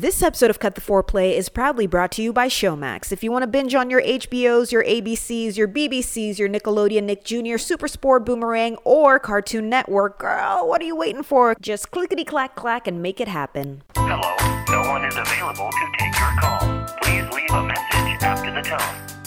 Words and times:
This 0.00 0.22
episode 0.22 0.48
of 0.48 0.60
Cut 0.60 0.76
the 0.76 0.80
Foreplay 0.80 1.36
is 1.36 1.48
proudly 1.48 1.88
brought 1.88 2.12
to 2.12 2.22
you 2.22 2.32
by 2.32 2.46
Showmax. 2.46 3.10
If 3.10 3.24
you 3.24 3.32
want 3.32 3.42
to 3.42 3.48
binge 3.48 3.74
on 3.74 3.90
your 3.90 4.00
HBOs, 4.00 4.70
your 4.70 4.84
ABCs, 4.84 5.56
your 5.56 5.66
BBCs, 5.66 6.38
your 6.38 6.48
Nickelodeon, 6.48 7.02
Nick 7.02 7.24
Jr., 7.24 7.58
Super 7.58 7.88
Sport, 7.88 8.24
Boomerang, 8.24 8.76
or 8.84 9.18
Cartoon 9.18 9.68
Network, 9.68 10.20
girl, 10.20 10.68
what 10.68 10.80
are 10.80 10.84
you 10.84 10.94
waiting 10.94 11.24
for? 11.24 11.56
Just 11.60 11.90
clickety 11.90 12.24
clack 12.24 12.54
clack 12.54 12.86
and 12.86 13.02
make 13.02 13.20
it 13.20 13.26
happen. 13.26 13.82
Hello, 13.96 14.36
no 14.70 14.88
one 14.88 15.04
is 15.04 15.16
available 15.16 15.68
to 15.68 15.86
take 15.98 16.16
your 16.16 16.30
call. 16.38 16.60
Please 17.02 17.28
leave 17.34 17.50
a 17.50 17.64
message 17.64 18.22
after 18.22 18.54
the 18.54 18.62
tone. 18.62 19.17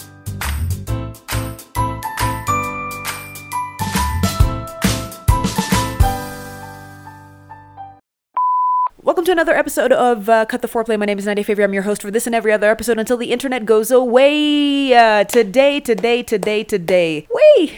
Welcome 9.04 9.24
to 9.24 9.32
another 9.32 9.56
episode 9.56 9.90
of 9.90 10.28
uh, 10.28 10.46
Cut 10.46 10.62
the 10.62 10.68
Foreplay. 10.68 10.96
My 10.96 11.06
name 11.06 11.18
is 11.18 11.26
Nadia 11.26 11.42
Favor. 11.42 11.64
I'm 11.64 11.74
your 11.74 11.82
host 11.82 12.02
for 12.02 12.12
this 12.12 12.24
and 12.24 12.36
every 12.36 12.52
other 12.52 12.70
episode 12.70 13.00
until 13.00 13.16
the 13.16 13.32
internet 13.32 13.66
goes 13.66 13.90
away. 13.90 14.94
Uh, 14.94 15.24
today, 15.24 15.80
today, 15.80 16.22
today, 16.22 16.62
today. 16.62 17.26
Wait! 17.28 17.74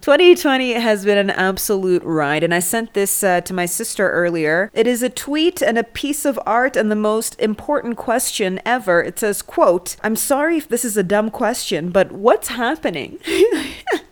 2020 0.00 0.72
has 0.72 1.04
been 1.04 1.16
an 1.16 1.30
absolute 1.30 2.02
ride, 2.02 2.42
and 2.42 2.52
I 2.52 2.58
sent 2.58 2.94
this 2.94 3.22
uh, 3.22 3.40
to 3.42 3.54
my 3.54 3.66
sister 3.66 4.10
earlier. 4.10 4.72
It 4.74 4.88
is 4.88 5.00
a 5.00 5.08
tweet 5.08 5.62
and 5.62 5.78
a 5.78 5.84
piece 5.84 6.24
of 6.24 6.40
art 6.44 6.74
and 6.74 6.90
the 6.90 6.96
most 6.96 7.38
important 7.38 7.96
question 7.96 8.60
ever. 8.66 9.00
It 9.00 9.20
says, 9.20 9.42
quote, 9.42 9.94
I'm 10.02 10.16
sorry 10.16 10.56
if 10.56 10.66
this 10.66 10.84
is 10.84 10.96
a 10.96 11.04
dumb 11.04 11.30
question, 11.30 11.90
but 11.90 12.10
what's 12.10 12.48
happening? 12.48 13.20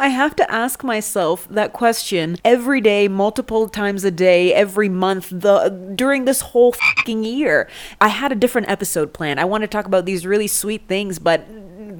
I 0.00 0.08
have 0.08 0.34
to 0.36 0.50
ask 0.50 0.82
myself 0.82 1.46
that 1.50 1.74
question 1.74 2.38
every 2.42 2.80
day, 2.80 3.06
multiple 3.06 3.68
times 3.68 4.02
a 4.02 4.10
day, 4.10 4.54
every 4.54 4.88
month, 4.88 5.28
the 5.30 5.68
during 5.94 6.24
this 6.24 6.40
whole 6.40 6.72
fucking 6.72 7.22
year. 7.22 7.68
I 8.00 8.08
had 8.08 8.32
a 8.32 8.34
different 8.34 8.70
episode 8.70 9.12
plan. 9.12 9.38
I 9.38 9.44
want 9.44 9.60
to 9.60 9.68
talk 9.68 9.84
about 9.84 10.06
these 10.06 10.24
really 10.24 10.46
sweet 10.46 10.88
things, 10.88 11.18
but 11.18 11.44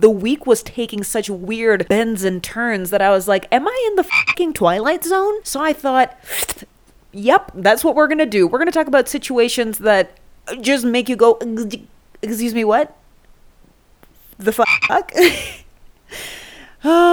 the 0.01 0.09
week 0.09 0.47
was 0.47 0.62
taking 0.62 1.05
such 1.05 1.29
weird 1.29 1.89
bends 1.89 2.25
and 2.25 2.42
turns 2.42 2.89
that 2.89 3.03
I 3.03 3.11
was 3.11 3.29
like, 3.29 3.47
am 3.53 3.69
I 3.69 3.84
in 3.89 3.97
the 3.97 4.05
fucking 4.05 4.55
twilight 4.55 5.05
zone? 5.05 5.45
So 5.45 5.61
I 5.61 5.75
thought, 5.75 6.19
yep, 7.12 7.53
that's 7.55 7.85
what 7.85 7.95
we're 7.95 8.09
going 8.09 8.17
to 8.17 8.25
do. 8.25 8.47
We're 8.47 8.59
going 8.59 8.67
to 8.69 8.73
talk 8.73 8.87
about 8.87 9.11
situations 9.11 9.77
that 9.79 10.17
just 10.62 10.87
make 10.87 11.11
you 11.11 11.17
go, 11.17 11.39
excuse 12.23 12.55
me, 12.55 12.64
what? 12.64 12.97
The 14.39 14.53
fuck? 14.53 15.12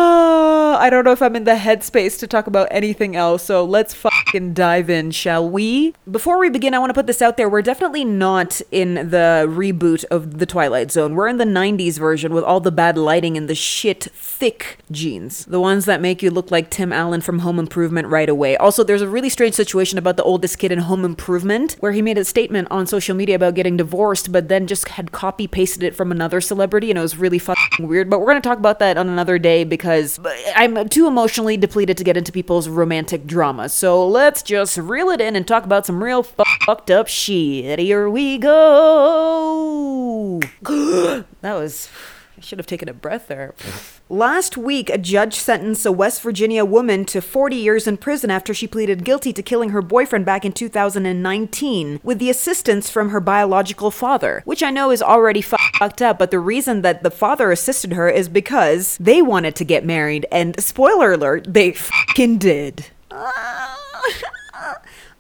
I 0.77 0.89
don't 0.89 1.03
know 1.03 1.11
if 1.11 1.21
I'm 1.21 1.35
in 1.35 1.43
the 1.43 1.55
headspace 1.55 2.17
to 2.19 2.27
talk 2.27 2.47
about 2.47 2.69
anything 2.71 3.17
else, 3.17 3.43
so 3.43 3.65
let's 3.65 3.93
fucking 3.93 4.53
dive 4.53 4.89
in, 4.89 5.11
shall 5.11 5.49
we? 5.49 5.93
Before 6.09 6.37
we 6.37 6.49
begin, 6.49 6.73
I 6.73 6.79
want 6.79 6.91
to 6.91 6.93
put 6.93 7.07
this 7.07 7.21
out 7.21 7.35
there. 7.35 7.49
We're 7.49 7.61
definitely 7.61 8.05
not 8.05 8.61
in 8.71 8.93
the 8.93 9.45
reboot 9.49 10.05
of 10.05 10.37
The 10.37 10.45
Twilight 10.45 10.91
Zone. 10.91 11.15
We're 11.15 11.27
in 11.27 11.37
the 11.37 11.43
90s 11.43 11.99
version 11.99 12.33
with 12.33 12.45
all 12.45 12.61
the 12.61 12.71
bad 12.71 12.97
lighting 12.97 13.35
and 13.35 13.49
the 13.49 13.55
shit, 13.55 14.05
thick 14.13 14.77
jeans. 14.89 15.43
The 15.43 15.59
ones 15.59 15.83
that 15.83 15.99
make 15.99 16.21
you 16.21 16.31
look 16.31 16.51
like 16.51 16.69
Tim 16.69 16.93
Allen 16.93 17.19
from 17.19 17.39
Home 17.39 17.59
Improvement 17.59 18.07
right 18.07 18.29
away. 18.29 18.55
Also, 18.55 18.85
there's 18.85 19.01
a 19.01 19.09
really 19.09 19.29
strange 19.29 19.55
situation 19.55 19.97
about 19.97 20.15
the 20.15 20.23
oldest 20.23 20.59
kid 20.59 20.71
in 20.71 20.79
Home 20.79 21.03
Improvement, 21.03 21.75
where 21.81 21.91
he 21.91 22.01
made 22.01 22.17
a 22.17 22.23
statement 22.23 22.69
on 22.71 22.87
social 22.87 23.15
media 23.15 23.35
about 23.35 23.55
getting 23.55 23.75
divorced, 23.75 24.31
but 24.31 24.47
then 24.47 24.67
just 24.67 24.87
had 24.89 25.11
copy 25.11 25.47
pasted 25.47 25.83
it 25.83 25.95
from 25.95 26.13
another 26.13 26.39
celebrity, 26.39 26.89
and 26.89 26.97
it 26.97 27.01
was 27.01 27.17
really 27.17 27.39
fucking 27.39 27.66
weird. 27.79 28.09
But 28.09 28.19
we're 28.19 28.27
going 28.27 28.41
to 28.41 28.47
talk 28.47 28.57
about 28.57 28.79
that 28.79 28.97
on 28.97 29.09
another 29.09 29.39
day 29.39 29.63
because 29.63 30.19
I'm 30.55 30.89
too 30.89 31.07
emotionally 31.07 31.57
depleted 31.57 31.97
to 31.97 32.03
get 32.03 32.17
into 32.17 32.31
people's 32.31 32.67
romantic 32.67 33.25
drama. 33.25 33.69
So 33.69 34.07
let's 34.07 34.41
just 34.41 34.77
reel 34.77 35.09
it 35.09 35.21
in 35.21 35.35
and 35.35 35.47
talk 35.47 35.63
about 35.63 35.85
some 35.85 36.03
real 36.03 36.23
fucked 36.23 36.91
up 36.91 37.07
shit. 37.07 37.79
Here 37.79 38.09
we 38.09 38.37
go. 38.37 40.39
that 40.61 41.53
was. 41.53 41.89
I 42.37 42.41
should 42.41 42.59
have 42.59 42.67
taken 42.67 42.87
a 42.87 42.93
breath 42.93 43.27
there. 43.27 43.55
Last 44.09 44.57
week, 44.57 44.91
a 44.91 44.99
judge 44.99 45.33
sentenced 45.33 45.87
a 45.87 45.91
West 45.91 46.21
Virginia 46.21 46.63
woman 46.63 47.03
to 47.05 47.19
40 47.19 47.55
years 47.55 47.87
in 47.87 47.97
prison 47.97 48.29
after 48.29 48.53
she 48.53 48.67
pleaded 48.67 49.03
guilty 49.03 49.33
to 49.33 49.41
killing 49.41 49.71
her 49.71 49.81
boyfriend 49.81 50.23
back 50.23 50.45
in 50.45 50.51
2019 50.51 51.99
with 52.03 52.19
the 52.19 52.29
assistance 52.29 52.91
from 52.91 53.09
her 53.09 53.19
biological 53.19 53.89
father, 53.89 54.43
which 54.45 54.61
I 54.61 54.69
know 54.69 54.91
is 54.91 55.01
already 55.01 55.41
fucked 55.41 56.01
up, 56.03 56.19
but 56.19 56.29
the 56.29 56.39
reason 56.39 56.83
that 56.83 57.01
the 57.01 57.09
father 57.09 57.51
assisted 57.51 57.93
her 57.93 58.07
is 58.07 58.29
because 58.29 58.97
they 58.99 59.23
wanted 59.23 59.55
to 59.55 59.65
get 59.65 59.83
married, 59.83 60.27
and 60.31 60.61
spoiler 60.61 61.13
alert, 61.13 61.51
they 61.51 61.71
fucking 61.71 62.37
did. 62.37 62.85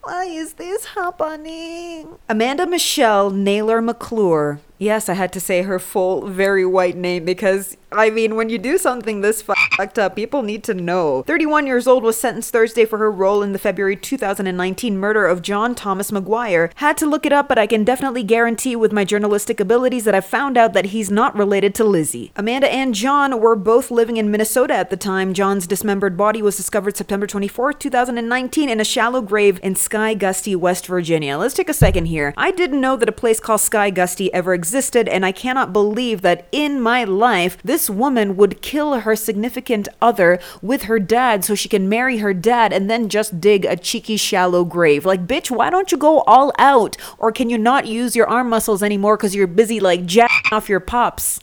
Why 0.07 0.23
is 0.23 0.53
this 0.53 0.85
happening? 0.85 2.17
Amanda 2.29 2.65
Michelle 2.65 3.29
Naylor 3.29 3.81
McClure. 3.81 4.61
Yes, 4.77 5.09
I 5.09 5.15
had 5.15 5.33
to 5.33 5.41
say 5.41 5.63
her 5.63 5.79
full, 5.79 6.27
very 6.27 6.65
white 6.65 6.95
name 6.95 7.25
because, 7.25 7.75
I 7.91 8.09
mean, 8.09 8.35
when 8.35 8.47
you 8.47 8.57
do 8.57 8.77
something 8.77 9.19
this 9.19 9.41
fucked 9.77 9.99
up, 9.99 10.15
people 10.15 10.41
need 10.41 10.63
to 10.63 10.73
know. 10.73 11.23
31 11.23 11.67
years 11.67 11.87
old 11.87 12.03
was 12.03 12.19
sentenced 12.19 12.51
Thursday 12.51 12.83
for 12.83 12.97
her 12.97 13.11
role 13.11 13.43
in 13.43 13.53
the 13.53 13.59
February 13.59 13.95
2019 13.95 14.97
murder 14.97 15.25
of 15.25 15.41
John 15.41 15.75
Thomas 15.75 16.11
McGuire. 16.11 16.71
Had 16.75 16.97
to 16.97 17.05
look 17.05 17.25
it 17.25 17.31
up, 17.31 17.47
but 17.47 17.57
I 17.57 17.67
can 17.67 17.83
definitely 17.83 18.23
guarantee 18.23 18.75
with 18.75 18.91
my 18.91 19.05
journalistic 19.05 19.59
abilities 19.59 20.03
that 20.05 20.15
I 20.15 20.21
found 20.21 20.57
out 20.57 20.73
that 20.73 20.87
he's 20.87 21.11
not 21.11 21.35
related 21.35 21.75
to 21.75 21.83
Lizzie. 21.83 22.31
Amanda 22.35 22.71
and 22.71 22.95
John 22.95 23.39
were 23.39 23.55
both 23.55 23.91
living 23.91 24.17
in 24.17 24.31
Minnesota 24.31 24.73
at 24.73 24.89
the 24.89 24.97
time. 24.97 25.33
John's 25.33 25.67
dismembered 25.67 26.17
body 26.17 26.41
was 26.41 26.57
discovered 26.57 26.97
September 26.97 27.27
24, 27.27 27.73
2019, 27.73 28.69
in 28.69 28.79
a 28.79 28.85
shallow 28.85 29.21
grave 29.21 29.59
in 29.61 29.75
Skygusty, 29.75 30.55
West 30.55 30.87
Virginia. 30.87 31.37
Let's 31.37 31.53
take 31.53 31.69
a 31.69 31.73
second 31.73 32.05
here. 32.05 32.33
I 32.35 32.51
didn't 32.51 32.81
know 32.81 32.95
that 32.95 33.09
a 33.09 33.13
place 33.13 33.39
called 33.39 33.61
Skygusty 33.61 34.29
ever 34.33 34.53
existed 34.53 34.77
existed, 34.77 35.07
and 35.07 35.25
I 35.25 35.31
cannot 35.31 35.73
believe 35.73 36.21
that 36.21 36.47
in 36.51 36.81
my 36.81 37.03
life 37.03 37.57
this 37.63 37.89
woman 37.89 38.37
would 38.37 38.61
kill 38.61 38.99
her 38.99 39.15
significant 39.15 39.66
other 40.01 40.39
with 40.61 40.83
her 40.83 40.99
dad 40.99 41.43
so 41.43 41.55
she 41.55 41.69
can 41.69 41.89
marry 41.89 42.17
her 42.17 42.33
dad 42.33 42.71
and 42.73 42.89
then 42.89 43.09
just 43.09 43.41
dig 43.41 43.65
a 43.65 43.75
cheeky, 43.75 44.17
shallow 44.17 44.63
grave. 44.63 45.05
Like, 45.05 45.27
bitch, 45.27 45.51
why 45.51 45.69
don't 45.69 45.91
you 45.91 45.97
go 45.97 46.21
all 46.21 46.51
out? 46.57 46.97
Or 47.17 47.31
can 47.31 47.49
you 47.49 47.57
not 47.57 47.87
use 47.87 48.15
your 48.15 48.27
arm 48.27 48.49
muscles 48.49 48.81
anymore 48.81 49.17
because 49.17 49.35
you're 49.35 49.47
busy, 49.47 49.79
like, 49.79 50.05
jacking 50.05 50.51
off 50.51 50.69
your 50.69 50.79
pops? 50.79 51.39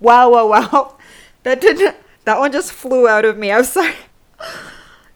Wow, 0.00 0.30
wow, 0.30 0.46
wow. 0.48 0.96
That 1.42 1.60
didn't. 1.60 1.96
That 2.24 2.38
one 2.38 2.52
just 2.52 2.72
flew 2.72 3.06
out 3.06 3.24
of 3.24 3.36
me. 3.36 3.52
I'm 3.52 3.64
sorry. 3.64 3.94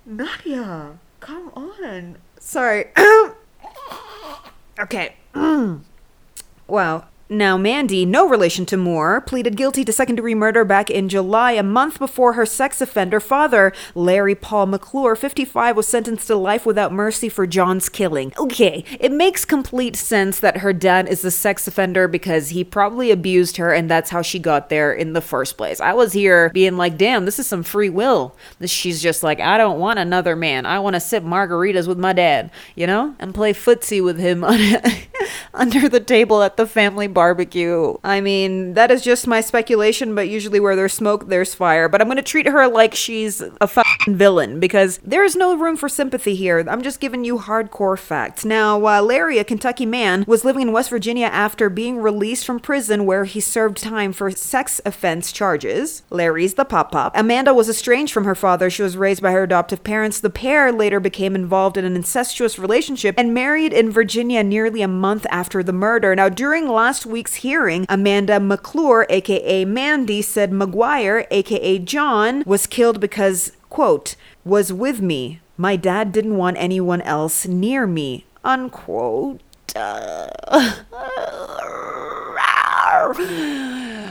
Nadia, 0.04 0.98
come 1.20 1.50
on. 1.54 2.16
Sorry. 2.38 2.86
okay. 4.80 5.16
wow. 6.66 7.04
Now, 7.30 7.58
Mandy, 7.58 8.06
no 8.06 8.26
relation 8.26 8.64
to 8.66 8.78
Moore, 8.78 9.20
pleaded 9.20 9.54
guilty 9.54 9.84
to 9.84 9.92
second 9.92 10.16
degree 10.16 10.34
murder 10.34 10.64
back 10.64 10.88
in 10.88 11.10
July, 11.10 11.52
a 11.52 11.62
month 11.62 11.98
before 11.98 12.32
her 12.32 12.46
sex 12.46 12.80
offender 12.80 13.20
father, 13.20 13.74
Larry 13.94 14.34
Paul 14.34 14.64
McClure, 14.64 15.14
55, 15.14 15.76
was 15.76 15.86
sentenced 15.86 16.28
to 16.28 16.36
life 16.36 16.64
without 16.64 16.90
mercy 16.90 17.28
for 17.28 17.46
John's 17.46 17.90
killing. 17.90 18.32
Okay, 18.38 18.82
it 18.98 19.12
makes 19.12 19.44
complete 19.44 19.94
sense 19.94 20.40
that 20.40 20.58
her 20.58 20.72
dad 20.72 21.06
is 21.06 21.22
a 21.22 21.30
sex 21.30 21.68
offender 21.68 22.08
because 22.08 22.48
he 22.48 22.64
probably 22.64 23.10
abused 23.10 23.58
her 23.58 23.74
and 23.74 23.90
that's 23.90 24.08
how 24.08 24.22
she 24.22 24.38
got 24.38 24.70
there 24.70 24.90
in 24.90 25.12
the 25.12 25.20
first 25.20 25.58
place. 25.58 25.82
I 25.82 25.92
was 25.92 26.14
here 26.14 26.48
being 26.54 26.78
like, 26.78 26.96
damn, 26.96 27.26
this 27.26 27.38
is 27.38 27.46
some 27.46 27.62
free 27.62 27.90
will. 27.90 28.34
She's 28.64 29.02
just 29.02 29.22
like, 29.22 29.38
I 29.38 29.58
don't 29.58 29.78
want 29.78 29.98
another 29.98 30.34
man. 30.34 30.64
I 30.64 30.78
want 30.78 30.94
to 30.94 31.00
sip 31.00 31.24
margaritas 31.24 31.86
with 31.86 31.98
my 31.98 32.14
dad, 32.14 32.50
you 32.74 32.86
know, 32.86 33.14
and 33.18 33.34
play 33.34 33.52
footsie 33.52 34.02
with 34.02 34.18
him 34.18 34.44
under 35.52 35.90
the 35.90 36.00
table 36.00 36.42
at 36.42 36.56
the 36.56 36.66
family 36.66 37.06
barbecue. 37.18 37.96
I 38.04 38.20
mean, 38.20 38.74
that 38.74 38.92
is 38.92 39.02
just 39.02 39.26
my 39.26 39.40
speculation, 39.40 40.14
but 40.14 40.28
usually 40.28 40.60
where 40.60 40.76
there's 40.76 40.92
smoke, 40.92 41.26
there's 41.26 41.52
fire. 41.52 41.88
But 41.88 42.00
I'm 42.00 42.06
gonna 42.06 42.22
treat 42.22 42.46
her 42.46 42.68
like 42.68 42.94
she's 42.94 43.40
a 43.60 43.66
fucking 43.66 44.14
villain 44.14 44.60
because 44.60 44.98
there 44.98 45.24
is 45.24 45.34
no 45.34 45.56
room 45.56 45.76
for 45.76 45.88
sympathy 45.88 46.36
here. 46.36 46.64
I'm 46.68 46.80
just 46.80 47.00
giving 47.00 47.24
you 47.24 47.38
hardcore 47.38 47.98
facts. 47.98 48.44
Now, 48.44 48.86
uh, 48.86 49.02
Larry, 49.02 49.38
a 49.38 49.42
Kentucky 49.42 49.84
man, 49.84 50.22
was 50.28 50.44
living 50.44 50.62
in 50.62 50.72
West 50.72 50.90
Virginia 50.90 51.26
after 51.26 51.68
being 51.68 51.98
released 51.98 52.46
from 52.46 52.60
prison 52.60 53.04
where 53.04 53.24
he 53.24 53.40
served 53.40 53.78
time 53.78 54.12
for 54.12 54.30
sex 54.30 54.80
offense 54.86 55.32
charges. 55.32 56.04
Larry's 56.10 56.54
the 56.54 56.64
pop 56.64 56.92
pop. 56.92 57.10
Amanda 57.16 57.52
was 57.52 57.68
estranged 57.68 58.12
from 58.12 58.26
her 58.26 58.36
father. 58.36 58.70
She 58.70 58.82
was 58.82 58.96
raised 58.96 59.22
by 59.22 59.32
her 59.32 59.42
adoptive 59.42 59.82
parents. 59.82 60.20
The 60.20 60.30
pair 60.30 60.70
later 60.70 61.00
became 61.00 61.34
involved 61.34 61.76
in 61.76 61.84
an 61.84 61.96
incestuous 61.96 62.60
relationship 62.60 63.16
and 63.18 63.34
married 63.34 63.72
in 63.72 63.90
Virginia 63.90 64.44
nearly 64.44 64.82
a 64.82 64.86
month 64.86 65.26
after 65.30 65.64
the 65.64 65.72
murder. 65.72 66.14
Now, 66.14 66.28
during 66.28 66.68
last 66.68 67.07
week's 67.08 67.36
hearing, 67.36 67.86
Amanda 67.88 68.38
McClure, 68.38 69.06
aka 69.08 69.64
Mandy, 69.64 70.22
said 70.22 70.50
McGuire, 70.50 71.26
aka 71.30 71.78
John, 71.78 72.42
was 72.46 72.66
killed 72.66 73.00
because, 73.00 73.52
quote, 73.68 74.14
was 74.44 74.72
with 74.72 75.00
me. 75.00 75.40
My 75.56 75.76
dad 75.76 76.12
didn't 76.12 76.36
want 76.36 76.56
anyone 76.58 77.00
else 77.02 77.46
near 77.46 77.86
me, 77.86 78.26
unquote. 78.44 79.40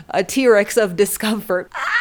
a 0.09 0.23
T 0.27 0.47
Rex 0.47 0.77
of 0.77 0.95
discomfort. 0.95 1.71
Ah! 1.73 1.97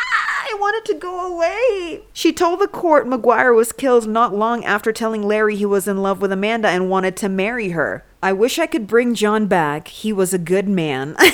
I 0.49 0.57
want 0.61 0.77
it 0.77 0.85
to 0.93 0.99
go 0.99 1.35
away. 1.35 2.03
She 2.13 2.33
told 2.33 2.61
the 2.61 2.69
court 2.69 3.07
McGuire 3.07 3.55
was 3.55 3.73
killed 3.73 4.09
not 4.09 4.35
long 4.35 4.65
after 4.65 4.93
telling 4.93 5.23
Larry 5.23 5.57
he 5.57 5.67
was 5.67 5.89
in 5.89 6.03
love 6.03 6.21
with 6.21 6.31
Amanda 6.31 6.69
and 6.69 6.89
wanted 6.89 7.17
to 7.19 7.29
marry 7.29 7.71
her. 7.71 8.05
I 8.23 8.33
wish 8.33 8.59
I 8.59 8.67
could 8.67 8.87
bring 8.87 9.15
John 9.15 9.47
back. 9.47 9.89
He 9.89 10.13
was 10.13 10.33
a 10.33 10.39
good 10.39 10.69
man. 10.69 11.17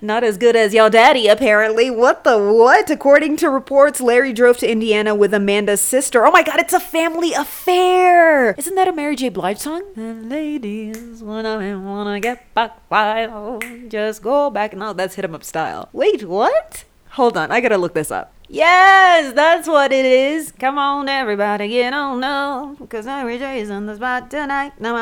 Not 0.00 0.24
as 0.24 0.38
good 0.38 0.56
as 0.56 0.72
your 0.72 0.88
daddy, 0.88 1.28
apparently. 1.28 1.90
What 1.90 2.24
the 2.24 2.38
what? 2.38 2.90
According 2.90 3.36
to 3.38 3.50
reports, 3.50 4.00
Larry 4.00 4.32
drove 4.32 4.56
to 4.58 4.70
Indiana 4.70 5.14
with 5.14 5.34
Amanda's 5.34 5.80
sister. 5.80 6.26
Oh 6.26 6.30
my 6.30 6.42
god, 6.42 6.60
it's 6.60 6.72
a 6.72 6.80
family 6.80 7.32
affair! 7.32 8.52
Isn't 8.52 8.74
that 8.74 8.88
a 8.88 8.92
Mary 8.92 9.16
J. 9.16 9.28
Blige 9.28 9.58
song? 9.58 9.82
The 9.94 10.14
ladies 10.14 11.22
wanna 11.22 11.78
wanna 11.78 12.20
get 12.20 12.52
back 12.54 12.78
wild. 12.90 13.64
Just 13.88 14.22
go 14.22 14.50
back. 14.50 14.74
No, 14.74 14.92
that's 14.94 15.14
hit 15.14 15.24
'em 15.24 15.34
up 15.34 15.44
style. 15.44 15.88
Wait, 15.92 16.24
what? 16.24 16.84
Hold 17.14 17.36
on, 17.36 17.52
I 17.52 17.60
gotta 17.60 17.78
look 17.78 17.94
this 17.94 18.10
up. 18.10 18.33
Yes, 18.54 19.32
that's 19.32 19.66
what 19.66 19.90
it 19.90 20.06
is. 20.06 20.52
Come 20.52 20.78
on, 20.78 21.08
everybody, 21.08 21.66
get 21.66 21.92
on 21.92 22.22
up. 22.22 22.78
Because 22.78 23.04
J's 23.04 23.68
on 23.68 23.86
the 23.86 23.96
spot 23.96 24.30
tonight. 24.30 24.74
And 24.78 24.94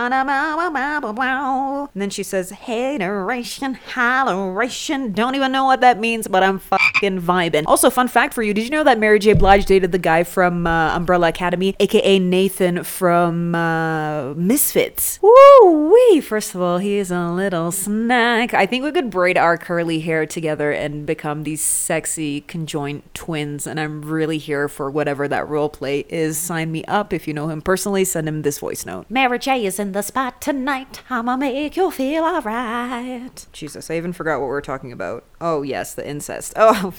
then 1.94 2.08
she 2.08 2.22
says, 2.22 2.48
hateration, 2.48 3.78
holleration. 3.92 5.14
Don't 5.14 5.34
even 5.34 5.52
know 5.52 5.66
what 5.66 5.82
that 5.82 6.00
means, 6.00 6.28
but 6.28 6.42
I'm 6.42 6.58
fucking 6.60 7.20
vibing. 7.20 7.64
Also, 7.66 7.90
fun 7.90 8.08
fact 8.08 8.32
for 8.32 8.42
you 8.42 8.54
did 8.54 8.64
you 8.64 8.70
know 8.70 8.84
that 8.84 8.98
Mary 8.98 9.18
J. 9.18 9.34
Blige 9.34 9.66
dated 9.66 9.92
the 9.92 9.98
guy 9.98 10.24
from 10.24 10.66
uh, 10.66 10.96
Umbrella 10.96 11.28
Academy, 11.28 11.76
aka 11.78 12.18
Nathan 12.18 12.84
from 12.84 13.54
uh, 13.54 14.32
Misfits? 14.32 15.18
Woo 15.20 15.92
wee! 15.92 16.22
First 16.22 16.54
of 16.54 16.62
all, 16.62 16.78
he's 16.78 17.10
a 17.10 17.30
little 17.30 17.70
snack. 17.70 18.54
I 18.54 18.64
think 18.64 18.82
we 18.82 18.92
could 18.92 19.10
braid 19.10 19.36
our 19.36 19.58
curly 19.58 20.00
hair 20.00 20.24
together 20.24 20.72
and 20.72 21.04
become 21.04 21.42
these 21.42 21.60
sexy 21.60 22.40
conjoint 22.40 23.14
twins 23.14 23.41
and 23.42 23.80
I'm 23.80 24.02
really 24.02 24.38
here 24.38 24.68
for 24.68 24.90
whatever 24.90 25.28
that 25.28 25.48
role 25.48 25.68
play 25.68 26.04
is. 26.08 26.38
Sign 26.38 26.70
me 26.70 26.84
up. 26.84 27.12
If 27.12 27.26
you 27.26 27.34
know 27.34 27.48
him 27.48 27.60
personally, 27.60 28.04
send 28.04 28.28
him 28.28 28.42
this 28.42 28.58
voice 28.58 28.86
note. 28.86 29.06
Mary 29.08 29.38
J 29.38 29.66
is 29.66 29.78
in 29.78 29.92
the 29.92 30.02
spot 30.02 30.40
tonight. 30.40 31.02
I'ma 31.10 31.36
make 31.36 31.76
you 31.76 31.90
feel 31.90 32.24
alright. 32.24 33.46
Jesus, 33.52 33.90
I 33.90 33.96
even 33.96 34.12
forgot 34.12 34.40
what 34.40 34.46
we 34.46 34.52
were 34.52 34.60
talking 34.62 34.92
about. 34.92 35.24
Oh, 35.44 35.62
yes, 35.62 35.94
the 35.94 36.08
incest. 36.08 36.54
Oh, 36.64 36.94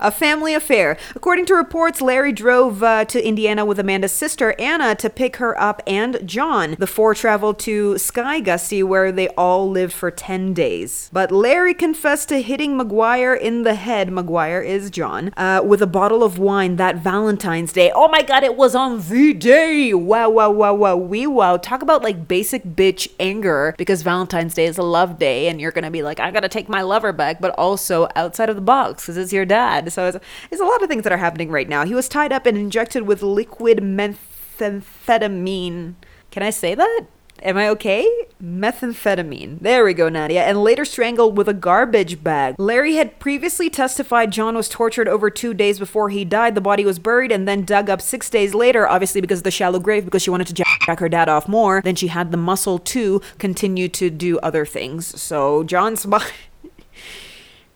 a 0.00 0.10
family 0.10 0.54
affair. 0.54 0.98
According 1.14 1.46
to 1.46 1.54
reports, 1.54 2.02
Larry 2.02 2.32
drove 2.32 2.82
uh, 2.82 3.04
to 3.04 3.24
Indiana 3.24 3.64
with 3.64 3.78
Amanda's 3.78 4.10
sister, 4.10 4.52
Anna, 4.58 4.96
to 4.96 5.08
pick 5.08 5.36
her 5.36 5.58
up 5.60 5.80
and 5.86 6.26
John. 6.26 6.74
The 6.80 6.88
four 6.88 7.14
traveled 7.14 7.60
to 7.60 7.94
Skygusty, 7.94 8.82
where 8.82 9.12
they 9.12 9.28
all 9.28 9.70
lived 9.70 9.92
for 9.92 10.10
10 10.10 10.52
days. 10.52 11.10
But 11.12 11.30
Larry 11.30 11.74
confessed 11.74 12.28
to 12.30 12.42
hitting 12.42 12.76
McGuire 12.76 13.38
in 13.38 13.62
the 13.62 13.76
head. 13.76 14.08
McGuire 14.08 14.64
is 14.64 14.90
John. 14.90 15.32
Uh, 15.36 15.62
with 15.64 15.80
a 15.80 15.86
bottle 15.86 16.24
of 16.24 16.38
wine 16.38 16.74
that 16.76 16.96
Valentine's 16.96 17.72
Day. 17.72 17.92
Oh 17.94 18.08
my 18.08 18.22
god, 18.22 18.42
it 18.42 18.56
was 18.56 18.74
on 18.74 19.00
the 19.08 19.32
day. 19.32 19.94
Wow, 19.94 20.28
wow, 20.30 20.50
wow, 20.50 20.74
wow, 20.74 20.96
wee 20.96 21.28
wow. 21.28 21.56
Talk 21.56 21.82
about 21.82 22.02
like 22.02 22.26
basic 22.26 22.64
bitch 22.64 23.08
anger 23.20 23.76
because 23.78 24.02
Valentine's 24.02 24.54
Day 24.54 24.66
is 24.66 24.76
a 24.76 24.82
love 24.82 25.20
day 25.20 25.46
and 25.46 25.60
you're 25.60 25.72
gonna 25.72 25.90
be 25.92 26.02
like, 26.02 26.18
I 26.18 26.32
gotta 26.32 26.48
take 26.48 26.68
my 26.68 26.82
lover 26.82 27.12
back, 27.12 27.40
but 27.40 27.52
also 27.52 27.83
outside 27.90 28.48
of 28.48 28.56
the 28.56 28.62
box 28.62 29.04
because 29.04 29.16
it's 29.16 29.32
your 29.32 29.44
dad. 29.44 29.92
So 29.92 30.08
it's, 30.08 30.18
it's 30.50 30.60
a 30.60 30.64
lot 30.64 30.82
of 30.82 30.88
things 30.88 31.04
that 31.04 31.12
are 31.12 31.18
happening 31.18 31.50
right 31.50 31.68
now. 31.68 31.84
He 31.84 31.94
was 31.94 32.08
tied 32.08 32.32
up 32.32 32.46
and 32.46 32.56
injected 32.56 33.04
with 33.04 33.22
liquid 33.22 33.78
methamphetamine. 33.78 35.94
Can 36.30 36.42
I 36.42 36.50
say 36.50 36.74
that? 36.74 37.06
Am 37.42 37.58
I 37.58 37.68
okay? 37.68 38.08
Methamphetamine. 38.42 39.60
There 39.60 39.84
we 39.84 39.92
go, 39.92 40.08
Nadia. 40.08 40.44
And 40.44 40.62
later 40.62 40.84
strangled 40.84 41.36
with 41.36 41.48
a 41.48 41.52
garbage 41.52 42.22
bag. 42.22 42.54
Larry 42.58 42.94
had 42.94 43.18
previously 43.18 43.68
testified 43.68 44.30
John 44.30 44.54
was 44.54 44.68
tortured 44.68 45.08
over 45.08 45.30
two 45.30 45.52
days 45.52 45.78
before 45.78 46.10
he 46.10 46.24
died. 46.24 46.54
The 46.54 46.60
body 46.60 46.84
was 46.84 46.98
buried 46.98 47.32
and 47.32 47.46
then 47.46 47.64
dug 47.64 47.90
up 47.90 48.00
six 48.00 48.30
days 48.30 48.54
later, 48.54 48.88
obviously 48.88 49.20
because 49.20 49.40
of 49.40 49.44
the 49.44 49.50
shallow 49.50 49.80
grave, 49.80 50.04
because 50.04 50.22
she 50.22 50.30
wanted 50.30 50.46
to 50.46 50.54
jack 50.54 50.98
her 50.98 51.08
dad 51.08 51.28
off 51.28 51.48
more. 51.48 51.82
Then 51.82 51.96
she 51.96 52.08
had 52.08 52.30
the 52.30 52.38
muscle 52.38 52.78
to 52.78 53.20
continue 53.38 53.88
to 53.88 54.10
do 54.10 54.38
other 54.38 54.64
things. 54.64 55.20
So 55.20 55.64
John's. 55.64 56.06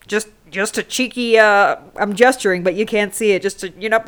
just 0.09 0.29
just 0.51 0.79
a 0.79 0.83
cheeky 0.83 1.39
uh 1.39 1.77
i'm 1.97 2.15
gesturing 2.15 2.63
but 2.63 2.75
you 2.75 2.87
can't 2.87 3.15
see 3.15 3.33
it 3.33 3.43
just 3.43 3.63
a, 3.63 3.69
you 3.79 3.89
know 3.89 4.03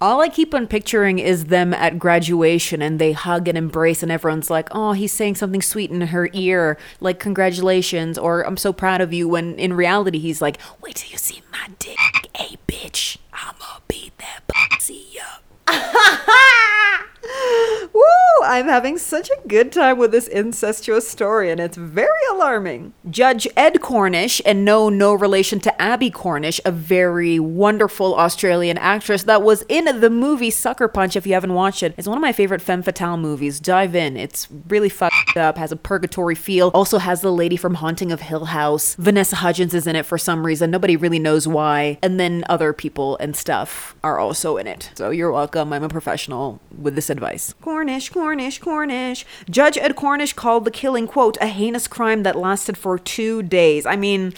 all 0.00 0.20
i 0.20 0.28
keep 0.28 0.54
on 0.54 0.66
picturing 0.66 1.18
is 1.18 1.46
them 1.46 1.74
at 1.74 1.98
graduation 1.98 2.80
and 2.80 2.98
they 2.98 3.12
hug 3.12 3.46
and 3.46 3.58
embrace 3.58 4.02
and 4.02 4.10
everyone's 4.10 4.48
like 4.50 4.68
oh 4.72 4.92
he's 4.92 5.12
saying 5.12 5.34
something 5.34 5.60
sweet 5.62 5.90
in 5.90 6.00
her 6.00 6.28
ear 6.32 6.78
like 7.00 7.18
congratulations 7.20 8.16
or 8.16 8.42
i'm 8.46 8.56
so 8.56 8.72
proud 8.72 9.00
of 9.00 9.12
you 9.12 9.28
when 9.28 9.54
in 9.58 9.74
reality 9.74 10.18
he's 10.18 10.40
like 10.40 10.58
wait 10.80 10.96
till 10.96 11.10
you 11.10 11.18
see 11.18 11.42
my 11.52 11.68
dick 11.78 11.98
hey 12.34 12.56
bitch. 12.66 13.18
I'ma 13.32 13.80
beat 13.88 14.12
that 14.18 14.40
pussy 14.48 15.18
up 15.20 17.08
Woo! 17.92 18.02
I'm 18.44 18.66
having 18.66 18.98
such 18.98 19.30
a 19.30 19.48
good 19.48 19.72
time 19.72 19.98
with 19.98 20.10
this 20.10 20.26
incestuous 20.26 21.08
story, 21.08 21.50
and 21.50 21.60
it's 21.60 21.76
very 21.76 22.08
alarming. 22.32 22.92
Judge 23.08 23.46
Ed 23.56 23.80
Cornish, 23.80 24.40
and 24.44 24.64
no, 24.64 24.88
no 24.88 25.14
relation 25.14 25.60
to 25.60 25.82
Abbie 25.82 26.10
Cornish, 26.10 26.60
a 26.64 26.72
very 26.72 27.38
wonderful 27.38 28.14
Australian 28.14 28.78
actress 28.78 29.24
that 29.24 29.42
was 29.42 29.64
in 29.68 30.00
the 30.00 30.10
movie 30.10 30.50
Sucker 30.50 30.88
Punch. 30.88 31.16
If 31.16 31.26
you 31.26 31.34
haven't 31.34 31.54
watched 31.54 31.82
it, 31.82 31.94
it's 31.96 32.08
one 32.08 32.18
of 32.18 32.22
my 32.22 32.32
favorite 32.32 32.62
femme 32.62 32.82
fatale 32.82 33.16
movies. 33.16 33.60
Dive 33.60 33.94
in. 33.94 34.16
It's 34.16 34.48
really 34.68 34.88
fucked 34.88 35.36
up, 35.36 35.56
has 35.58 35.72
a 35.72 35.76
purgatory 35.76 36.34
feel. 36.34 36.68
Also 36.74 36.98
has 36.98 37.20
the 37.20 37.32
lady 37.32 37.56
from 37.56 37.74
Haunting 37.74 38.10
of 38.10 38.22
Hill 38.22 38.46
House. 38.46 38.94
Vanessa 38.96 39.36
Hudgens 39.36 39.74
is 39.74 39.86
in 39.86 39.96
it 39.96 40.06
for 40.06 40.18
some 40.18 40.44
reason. 40.44 40.70
Nobody 40.70 40.96
really 40.96 41.18
knows 41.18 41.46
why. 41.46 41.98
And 42.02 42.18
then 42.18 42.44
other 42.48 42.72
people 42.72 43.16
and 43.18 43.36
stuff 43.36 43.94
are 44.02 44.18
also 44.18 44.56
in 44.56 44.66
it. 44.66 44.90
So 44.96 45.10
you're 45.10 45.32
welcome. 45.32 45.72
I'm 45.72 45.84
a 45.84 45.88
professional 45.88 46.60
with 46.76 46.94
this 46.94 47.10
advice. 47.10 47.21
Cornish, 47.60 48.10
Cornish, 48.10 48.58
Cornish. 48.58 49.24
Judge 49.48 49.78
Ed 49.78 49.96
Cornish 49.96 50.32
called 50.32 50.64
the 50.64 50.70
killing, 50.70 51.06
quote, 51.06 51.38
a 51.40 51.46
heinous 51.46 51.86
crime 51.86 52.22
that 52.24 52.36
lasted 52.36 52.76
for 52.76 52.98
two 52.98 53.42
days. 53.42 53.86
I 53.86 53.96
mean, 53.96 54.34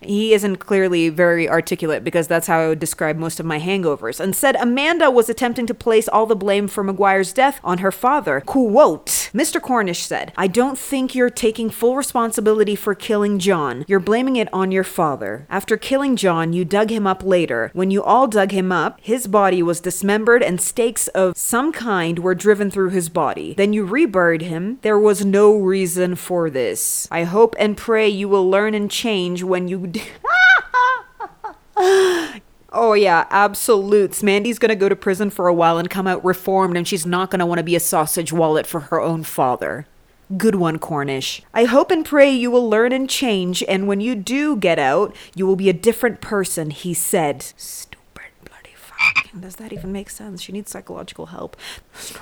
he 0.00 0.34
isn't 0.34 0.56
clearly 0.56 1.08
very 1.08 1.48
articulate 1.48 2.04
because 2.04 2.26
that's 2.26 2.46
how 2.46 2.58
I 2.58 2.68
would 2.68 2.78
describe 2.78 3.16
most 3.16 3.38
of 3.38 3.46
my 3.46 3.60
hangovers, 3.60 4.20
and 4.20 4.34
said 4.34 4.56
Amanda 4.56 5.10
was 5.10 5.28
attempting 5.28 5.66
to 5.66 5.74
place 5.74 6.08
all 6.08 6.26
the 6.26 6.36
blame 6.36 6.68
for 6.68 6.84
McGuire's 6.84 7.32
death 7.32 7.60
on 7.62 7.78
her 7.78 7.92
father. 7.92 8.40
Quote, 8.40 9.06
Mr. 9.32 9.60
Cornish 9.60 10.02
said, 10.02 10.32
I 10.36 10.46
don't 10.46 10.78
think 10.78 11.14
you're 11.14 11.30
taking 11.30 11.70
full 11.70 11.96
responsibility 11.96 12.74
for 12.74 12.94
killing 12.94 13.38
John. 13.38 13.84
You're 13.86 14.00
blaming 14.00 14.36
it 14.36 14.52
on 14.52 14.72
your 14.72 14.84
father. 14.84 15.46
After 15.48 15.76
killing 15.76 16.16
John, 16.16 16.52
you 16.52 16.64
dug 16.64 16.90
him 16.90 17.06
up 17.06 17.22
later. 17.22 17.70
When 17.72 17.90
you 17.90 18.02
all 18.02 18.26
dug 18.26 18.50
him 18.50 18.72
up, 18.72 18.98
his 19.00 19.26
body 19.26 19.62
was 19.62 19.80
dismembered 19.80 20.42
and 20.42 20.60
stakes 20.60 21.08
of 21.08 21.36
some 21.36 21.72
kind 21.72 22.18
were 22.22 22.34
driven 22.34 22.70
through 22.70 22.90
his 22.90 23.08
body. 23.08 23.54
Then 23.54 23.72
you 23.72 23.84
reburied 23.84 24.42
him. 24.42 24.78
There 24.82 24.98
was 24.98 25.24
no 25.24 25.56
reason 25.56 26.14
for 26.14 26.48
this. 26.48 27.06
I 27.10 27.24
hope 27.24 27.54
and 27.58 27.76
pray 27.76 28.08
you 28.08 28.28
will 28.28 28.48
learn 28.48 28.74
and 28.74 28.90
change 28.90 29.42
when 29.42 29.68
you. 29.68 29.86
D- 29.86 30.02
Oh 32.74 32.94
yeah, 32.94 33.26
absolutes. 33.28 34.22
Mandy's 34.22 34.58
gonna 34.58 34.74
go 34.74 34.88
to 34.88 34.96
prison 34.96 35.28
for 35.28 35.46
a 35.46 35.52
while 35.52 35.76
and 35.76 35.90
come 35.90 36.06
out 36.06 36.24
reformed, 36.24 36.74
and 36.76 36.88
she's 36.88 37.04
not 37.04 37.30
gonna 37.30 37.44
want 37.44 37.58
to 37.58 37.62
be 37.64 37.76
a 37.76 37.80
sausage 37.80 38.32
wallet 38.32 38.66
for 38.66 38.80
her 38.80 38.98
own 38.98 39.24
father. 39.24 39.86
Good 40.38 40.54
one, 40.54 40.78
Cornish. 40.78 41.42
I 41.52 41.64
hope 41.64 41.90
and 41.90 42.02
pray 42.02 42.30
you 42.30 42.50
will 42.50 42.66
learn 42.68 42.92
and 42.92 43.10
change, 43.10 43.62
and 43.68 43.86
when 43.86 44.00
you 44.00 44.14
do 44.14 44.56
get 44.56 44.78
out, 44.78 45.14
you 45.34 45.46
will 45.46 45.56
be 45.56 45.68
a 45.68 45.74
different 45.74 46.22
person, 46.22 46.70
he 46.70 46.94
said. 46.94 47.42
Stupid 47.58 48.30
bloody 48.42 48.74
fucking. 48.74 49.40
Does 49.42 49.56
that 49.56 49.74
even 49.74 49.92
make 49.92 50.08
sense? 50.08 50.40
She 50.40 50.52
needs 50.52 50.70
psychological 50.70 51.26
help. 51.26 51.58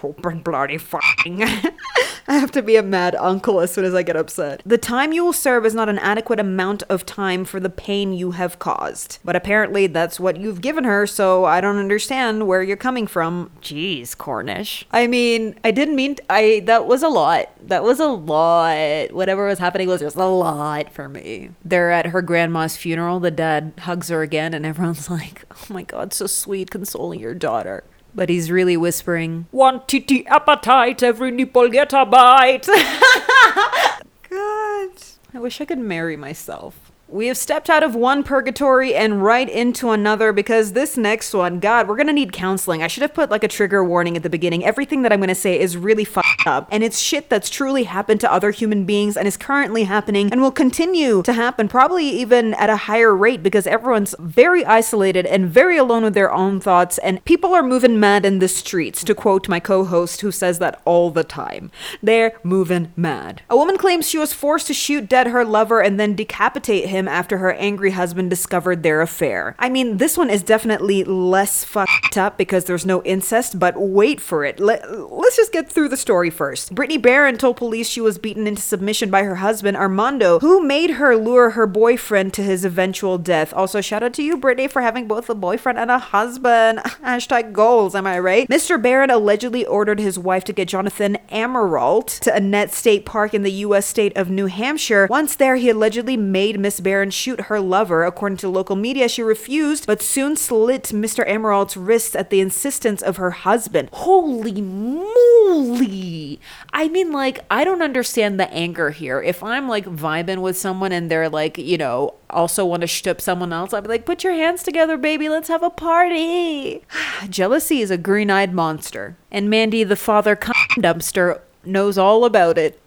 Stupid 0.00 0.42
bloody 0.42 0.78
fucking. 0.78 1.42
I 2.28 2.38
have 2.38 2.52
to 2.52 2.62
be 2.62 2.76
a 2.76 2.83
mad 2.83 3.14
uncle 3.16 3.61
as 3.61 3.73
soon 3.73 3.85
as 3.85 3.95
I 3.95 4.02
get 4.02 4.16
upset. 4.16 4.62
The 4.64 4.78
time 4.78 5.12
you 5.12 5.25
will 5.25 5.33
serve 5.35 5.66
is 5.66 5.75
not 5.75 5.90
an 5.90 5.99
adequate 5.99 6.40
amount 6.40 6.83
of 6.85 7.04
time 7.04 7.45
for 7.45 7.61
the 7.61 7.69
pain 7.69 8.14
you 8.14 8.30
have 8.30 8.59
caused. 8.59 9.19
But 9.25 9.37
apparently 9.37 9.88
that's 9.88 10.19
what 10.19 10.38
you've 10.38 10.62
given 10.62 10.85
her, 10.85 11.07
so 11.07 11.45
I 11.45 11.61
don't 11.61 11.76
understand 11.76 12.47
where 12.47 12.62
you're 12.62 12.76
coming 12.78 13.07
from. 13.07 13.50
Jeez, 13.61 14.16
Cornish. 14.16 14.87
I 14.90 15.07
mean, 15.07 15.59
I 15.64 15.71
didn't 15.71 15.97
mean 15.97 16.14
t- 16.14 16.25
I 16.30 16.62
that 16.66 16.87
was 16.87 17.02
a 17.02 17.09
lot. 17.09 17.50
That 17.69 17.83
was 17.83 18.00
a 18.00 18.07
lot. 18.07 19.12
Whatever 19.12 19.47
was 19.49 19.59
happening 19.59 19.88
was 19.88 20.00
just 20.00 20.16
a 20.16 20.25
lot 20.25 20.92
for 20.92 21.09
me. 21.09 21.50
They're 21.64 21.90
at 21.90 22.07
her 22.07 22.23
grandma's 22.23 22.76
funeral. 22.76 23.21
The 23.21 23.30
dad 23.30 23.75
hugs 23.80 24.09
her 24.09 24.23
again 24.23 24.54
and 24.54 24.64
everyone's 24.64 25.11
like, 25.11 25.45
"Oh 25.50 25.66
my 25.69 25.83
god, 25.83 26.14
so 26.14 26.26
sweet 26.26 26.71
consoling 26.71 27.21
your 27.21 27.35
daughter." 27.35 27.85
But 28.14 28.29
he's 28.29 28.50
really 28.50 28.76
whispering, 28.76 29.47
One 29.50 29.83
titty 29.87 30.26
appetite, 30.26 31.02
every 31.02 31.31
nipple 31.31 31.69
get 31.69 31.93
a 31.93 32.05
bite. 32.05 32.67
God. 34.29 34.90
I 35.33 35.38
wish 35.38 35.61
I 35.61 35.64
could 35.64 35.79
marry 35.79 36.17
myself. 36.17 36.90
We 37.12 37.26
have 37.26 37.37
stepped 37.37 37.69
out 37.69 37.83
of 37.83 37.97
one 37.97 38.23
purgatory 38.23 38.95
and 38.95 39.21
right 39.21 39.49
into 39.49 39.90
another 39.90 40.33
because 40.33 40.75
this 40.75 40.97
next 40.97 41.35
one, 41.35 41.59
God, 41.59 41.88
we're 41.88 41.97
gonna 41.97 42.12
need 42.12 42.33
counseling. 42.33 42.85
I 42.85 42.87
should 42.87 43.02
have 43.02 43.14
put 43.14 43.33
like 43.33 43.43
a 43.43 43.49
trigger 43.49 43.83
warning 43.83 44.17
at 44.17 44.23
the 44.23 44.31
beginning. 44.31 44.64
Everything 44.64 45.02
that 45.02 45.12
I'm 45.12 45.19
gonna 45.19 45.35
say 45.35 45.59
is 45.59 45.76
really 45.76 46.05
fucked 46.05 46.47
up, 46.47 46.69
and 46.71 46.85
it's 46.85 47.00
shit 47.00 47.29
that's 47.29 47.50
truly 47.50 47.83
happened 47.83 48.21
to 48.21 48.33
other 48.33 48.52
human 48.52 48.85
beings 48.85 49.17
and 49.17 49.26
is 49.26 49.37
currently 49.37 49.85
happening 49.85 50.31
and 50.31 50.40
will 50.40 50.52
continue 50.52 51.21
to 51.23 51.33
happen, 51.33 51.67
probably 51.67 52.07
even 52.07 52.55
at 52.55 52.71
a 52.71 52.76
higher 52.76 53.12
rate 53.12 53.43
because 53.43 53.67
everyone's 53.67 54.14
very 54.21 54.64
isolated 54.64 55.26
and 55.26 55.50
very 55.50 55.76
alone 55.76 56.05
with 56.05 56.14
their 56.14 56.33
own 56.33 56.61
thoughts, 56.61 56.97
and 56.99 57.25
people 57.25 57.52
are 57.55 57.62
moving 57.64 57.99
mad 57.99 58.25
in 58.25 58.38
the 58.38 58.47
streets, 58.47 59.02
to 59.02 59.17
quote 59.17 59.49
my 59.49 59.59
co 59.59 59.85
host 59.85 60.21
who 60.21 60.31
says 60.31 60.61
that 60.61 60.81
all 60.85 61.11
the 61.11 61.25
time. 61.25 61.73
They're 62.00 62.38
moving 62.45 62.93
mad. 62.95 63.43
A 63.50 63.57
woman 63.57 63.79
claims 63.79 64.09
she 64.09 64.17
was 64.17 64.33
forced 64.33 64.69
to 64.69 64.75
shoot 64.75 65.09
dead 65.09 65.26
her 65.26 65.45
lover 65.45 65.81
and 65.81 65.99
then 65.99 66.14
decapitate 66.14 66.88
him 67.00 67.09
after 67.09 67.38
her 67.38 67.52
angry 67.54 67.90
husband 67.90 68.30
discovered 68.30 68.83
their 68.83 69.00
affair. 69.00 69.57
I 69.59 69.69
mean, 69.69 69.97
this 69.97 70.16
one 70.16 70.30
is 70.30 70.42
definitely 70.42 71.02
less 71.02 71.64
fucked 71.64 72.16
up 72.16 72.38
because 72.38 72.66
there's 72.66 72.87
no 72.87 73.02
incest, 73.02 73.59
but 73.59 73.75
wait 73.76 74.21
for 74.21 74.45
it. 74.45 74.61
Let, 74.61 74.85
us 74.85 75.37
just 75.37 75.52
get 75.52 75.69
through 75.69 75.88
the 75.88 75.97
story 75.97 76.30
first. 76.30 76.75
Brittany 76.75 76.99
Barron 76.99 77.38
told 77.38 77.57
police 77.57 77.88
she 77.88 78.00
was 78.00 78.19
beaten 78.19 78.47
into 78.47 78.62
submission 78.62 79.11
by 79.11 79.25
her 79.25 79.37
husband, 79.37 79.76
Armando, 79.76 80.38
who 80.40 80.62
made 80.62 80.90
her 80.90 81.16
lure 81.16 81.50
her 81.50 81.66
boyfriend 81.66 82.35
to 82.35 82.42
his 82.42 82.64
eventual 82.64 83.16
death. 83.16 83.52
Also, 83.54 83.80
shout 83.80 84.02
out 84.02 84.12
to 84.14 84.23
you, 84.23 84.37
Brittany, 84.37 84.69
for 84.69 84.83
having 84.83 85.09
both 85.09 85.30
a 85.30 85.35
boyfriend 85.35 85.78
and 85.78 85.90
a 85.90 85.99
husband. 85.99 86.78
Hashtag 87.04 87.52
goals, 87.52 87.95
am 87.95 88.07
I 88.07 88.19
right? 88.19 88.49
Mr. 88.49 88.80
Barron 88.80 89.11
allegedly 89.11 89.64
ordered 89.64 89.99
his 89.99 90.19
wife 90.19 90.45
to 90.45 90.52
get 90.52 90.69
Jonathan 90.69 91.16
Amerault 91.30 92.21
to 92.21 92.30
Annett 92.30 92.71
State 92.71 93.07
Park 93.07 93.33
in 93.33 93.42
the 93.42 93.52
U.S. 93.52 93.87
state 93.87 94.16
of 94.16 94.30
New 94.30 94.47
Hampshire. 94.47 95.07
Once 95.09 95.35
there, 95.37 95.57
he 95.57 95.71
allegedly 95.71 96.16
made 96.16 96.61
Miss 96.61 96.80
Barron 96.80 96.89
shoot 97.11 97.42
her 97.42 97.61
lover. 97.61 98.04
According 98.04 98.38
to 98.38 98.49
local 98.49 98.76
media, 98.76 99.09
she 99.09 99.23
refused, 99.23 99.87
but 99.87 100.02
soon 100.02 100.37
slit 100.37 100.85
Mr. 100.85 101.26
Amerault's 101.28 101.76
wrists 101.76 102.14
at 102.14 102.30
the 102.30 102.40
insistence 102.40 103.02
of 103.02 103.16
her 103.16 103.30
husband. 103.30 103.88
Holy 103.92 104.61
moly! 104.61 106.40
I 106.73 106.88
mean, 106.88 107.12
like, 107.12 107.40
I 107.50 107.64
don't 107.64 107.82
understand 107.82 108.38
the 108.38 108.52
anger 108.52 108.90
here. 108.90 109.20
If 109.23 109.42
I'm 109.42 109.68
like 109.68 109.87
vibing 109.87 110.42
with 110.42 110.56
someone 110.56 110.92
and 110.92 111.11
they're 111.11 111.28
like, 111.28 111.59
you 111.59 111.78
know, 111.78 112.14
also 112.28 112.64
want 112.64 112.82
to 112.82 112.87
shtup 112.87 113.20
someone 113.20 113.52
else, 113.52 113.73
I'd 113.73 113.82
be 113.82 113.88
like, 113.88 114.06
put 114.06 114.25
your 114.25 114.32
hands 114.32 114.62
together, 114.62 114.97
baby, 114.97 115.28
let's 115.28 115.49
have 115.49 115.62
a 115.62 115.70
party. 115.70 116.82
Jealousy 117.28 117.80
is 117.80 117.90
a 117.90 117.99
green 117.99 118.30
eyed 118.30 118.52
monster. 118.52 119.16
And 119.30 119.50
Mandy, 119.50 119.85
the 119.85 119.97
father 119.97 120.37
dumpster, 120.37 121.40
knows 121.64 121.99
all 121.99 122.25
about 122.25 122.59
it. 122.59 122.80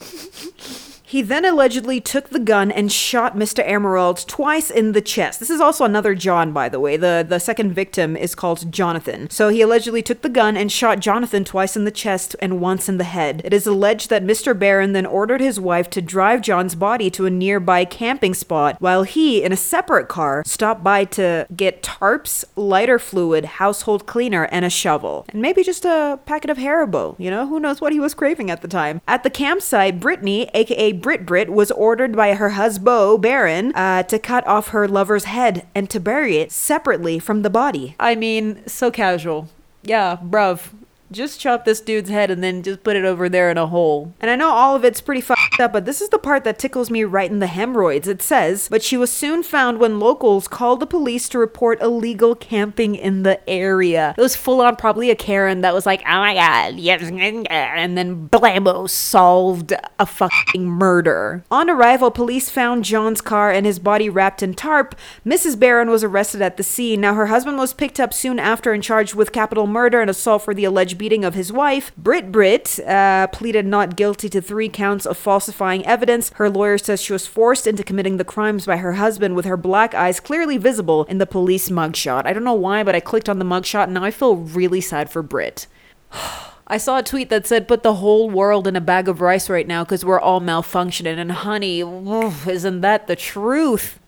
He 1.08 1.22
then 1.22 1.44
allegedly 1.44 2.00
took 2.00 2.30
the 2.30 2.40
gun 2.40 2.72
and 2.72 2.90
shot 2.90 3.36
Mr. 3.36 3.64
Amerault 3.64 4.26
twice 4.26 4.72
in 4.72 4.90
the 4.90 5.00
chest. 5.00 5.38
This 5.38 5.50
is 5.50 5.60
also 5.60 5.84
another 5.84 6.16
John, 6.16 6.52
by 6.52 6.68
the 6.68 6.80
way. 6.80 6.96
The, 6.96 7.24
the 7.26 7.38
second 7.38 7.72
victim 7.74 8.16
is 8.16 8.34
called 8.34 8.72
Jonathan. 8.72 9.30
So 9.30 9.48
he 9.48 9.62
allegedly 9.62 10.02
took 10.02 10.22
the 10.22 10.28
gun 10.28 10.56
and 10.56 10.70
shot 10.70 10.98
Jonathan 10.98 11.44
twice 11.44 11.76
in 11.76 11.84
the 11.84 11.92
chest 11.92 12.34
and 12.40 12.60
once 12.60 12.88
in 12.88 12.98
the 12.98 13.04
head. 13.04 13.40
It 13.44 13.52
is 13.52 13.68
alleged 13.68 14.10
that 14.10 14.24
Mr. 14.24 14.58
Barron 14.58 14.94
then 14.94 15.06
ordered 15.06 15.40
his 15.40 15.60
wife 15.60 15.88
to 15.90 16.02
drive 16.02 16.42
John's 16.42 16.74
body 16.74 17.08
to 17.10 17.24
a 17.24 17.30
nearby 17.30 17.84
camping 17.84 18.34
spot 18.34 18.76
while 18.80 19.04
he, 19.04 19.44
in 19.44 19.52
a 19.52 19.56
separate 19.56 20.08
car, 20.08 20.42
stopped 20.44 20.82
by 20.82 21.04
to 21.04 21.46
get 21.54 21.84
tarps, 21.84 22.44
lighter 22.56 22.98
fluid, 22.98 23.44
household 23.44 24.06
cleaner, 24.06 24.48
and 24.50 24.64
a 24.64 24.70
shovel. 24.70 25.24
And 25.28 25.40
maybe 25.40 25.62
just 25.62 25.84
a 25.84 26.18
packet 26.26 26.50
of 26.50 26.58
Haribo. 26.58 27.14
You 27.16 27.30
know, 27.30 27.46
who 27.46 27.60
knows 27.60 27.80
what 27.80 27.92
he 27.92 28.00
was 28.00 28.12
craving 28.12 28.50
at 28.50 28.60
the 28.60 28.66
time. 28.66 29.00
At 29.06 29.22
the 29.22 29.30
campsite, 29.30 30.00
Brittany, 30.00 30.50
aka 30.52 30.95
Brit 31.00 31.26
Brit 31.26 31.50
was 31.50 31.70
ordered 31.70 32.16
by 32.16 32.34
her 32.34 32.50
husband, 32.50 33.22
Barron, 33.22 33.72
uh, 33.74 34.02
to 34.04 34.18
cut 34.18 34.46
off 34.46 34.68
her 34.68 34.88
lover's 34.88 35.24
head 35.24 35.66
and 35.74 35.88
to 35.90 36.00
bury 36.00 36.36
it 36.36 36.52
separately 36.52 37.18
from 37.18 37.42
the 37.42 37.50
body. 37.50 37.94
I 37.98 38.14
mean, 38.14 38.66
so 38.66 38.90
casual. 38.90 39.48
Yeah, 39.82 40.16
bruv 40.16 40.70
just 41.10 41.40
chop 41.40 41.64
this 41.64 41.80
dude's 41.80 42.10
head 42.10 42.30
and 42.30 42.42
then 42.42 42.62
just 42.62 42.82
put 42.82 42.96
it 42.96 43.04
over 43.04 43.28
there 43.28 43.50
in 43.50 43.58
a 43.58 43.66
hole. 43.66 44.14
And 44.20 44.30
I 44.30 44.36
know 44.36 44.50
all 44.50 44.74
of 44.74 44.84
it's 44.84 45.00
pretty 45.00 45.20
fucked 45.20 45.60
up, 45.60 45.72
but 45.72 45.84
this 45.84 46.00
is 46.00 46.08
the 46.08 46.18
part 46.18 46.44
that 46.44 46.58
tickles 46.58 46.90
me 46.90 47.04
right 47.04 47.30
in 47.30 47.38
the 47.38 47.46
hemorrhoids. 47.46 48.08
It 48.08 48.22
says, 48.22 48.68
but 48.68 48.82
she 48.82 48.96
was 48.96 49.12
soon 49.12 49.42
found 49.42 49.78
when 49.78 50.00
locals 50.00 50.48
called 50.48 50.80
the 50.80 50.86
police 50.86 51.28
to 51.30 51.38
report 51.38 51.80
illegal 51.80 52.34
camping 52.34 52.94
in 52.94 53.22
the 53.22 53.48
area. 53.48 54.14
It 54.16 54.20
was 54.20 54.36
full 54.36 54.60
on 54.60 54.76
probably 54.76 55.10
a 55.10 55.16
Karen 55.16 55.60
that 55.60 55.74
was 55.74 55.86
like, 55.86 56.02
oh 56.02 56.18
my 56.18 56.34
god, 56.34 56.76
yes, 56.76 57.02
and 57.02 57.98
then 57.98 58.28
blammo 58.28 58.88
solved 58.88 59.72
a 59.98 60.06
fucking 60.06 60.66
murder. 60.66 61.44
On 61.50 61.70
arrival, 61.70 62.10
police 62.10 62.50
found 62.50 62.84
John's 62.84 63.20
car 63.20 63.50
and 63.50 63.66
his 63.66 63.78
body 63.78 64.08
wrapped 64.08 64.42
in 64.42 64.54
tarp. 64.54 64.94
Mrs. 65.24 65.58
Barron 65.58 65.90
was 65.90 66.04
arrested 66.04 66.42
at 66.42 66.56
the 66.56 66.62
scene. 66.62 67.00
Now, 67.00 67.14
her 67.14 67.26
husband 67.26 67.58
was 67.58 67.74
picked 67.74 68.00
up 68.00 68.12
soon 68.12 68.38
after 68.38 68.72
and 68.72 68.82
charged 68.82 69.14
with 69.14 69.32
capital 69.32 69.66
murder 69.66 70.00
and 70.00 70.10
assault 70.10 70.42
for 70.42 70.54
the 70.54 70.64
alleged 70.64 70.95
beating 70.96 71.24
of 71.24 71.34
his 71.34 71.52
wife. 71.52 71.94
Brit 71.96 72.32
Brit 72.32 72.80
uh, 72.80 73.28
pleaded 73.28 73.66
not 73.66 73.96
guilty 73.96 74.28
to 74.30 74.40
three 74.40 74.68
counts 74.68 75.06
of 75.06 75.16
falsifying 75.16 75.86
evidence. 75.86 76.30
Her 76.34 76.50
lawyer 76.50 76.78
says 76.78 77.00
she 77.00 77.12
was 77.12 77.26
forced 77.26 77.66
into 77.66 77.84
committing 77.84 78.16
the 78.16 78.24
crimes 78.24 78.66
by 78.66 78.78
her 78.78 78.94
husband 78.94 79.36
with 79.36 79.44
her 79.44 79.56
black 79.56 79.94
eyes 79.94 80.20
clearly 80.20 80.58
visible 80.58 81.04
in 81.04 81.18
the 81.18 81.26
police 81.26 81.68
mugshot. 81.68 82.26
I 82.26 82.32
don't 82.32 82.44
know 82.44 82.54
why, 82.54 82.82
but 82.82 82.94
I 82.94 83.00
clicked 83.00 83.28
on 83.28 83.38
the 83.38 83.44
mugshot 83.44 83.84
and 83.84 83.94
now 83.94 84.04
I 84.04 84.10
feel 84.10 84.36
really 84.36 84.80
sad 84.80 85.10
for 85.10 85.22
Brit. 85.22 85.66
I 86.68 86.78
saw 86.78 86.98
a 86.98 87.02
tweet 87.02 87.28
that 87.28 87.46
said, 87.46 87.68
put 87.68 87.84
the 87.84 87.94
whole 87.94 88.28
world 88.28 88.66
in 88.66 88.74
a 88.74 88.80
bag 88.80 89.08
of 89.08 89.20
rice 89.20 89.48
right 89.48 89.68
now 89.68 89.84
because 89.84 90.04
we're 90.04 90.18
all 90.18 90.40
malfunctioning. 90.40 91.16
And 91.16 91.30
honey, 91.30 91.80
isn't 91.80 92.80
that 92.80 93.06
the 93.06 93.14
truth? 93.14 94.00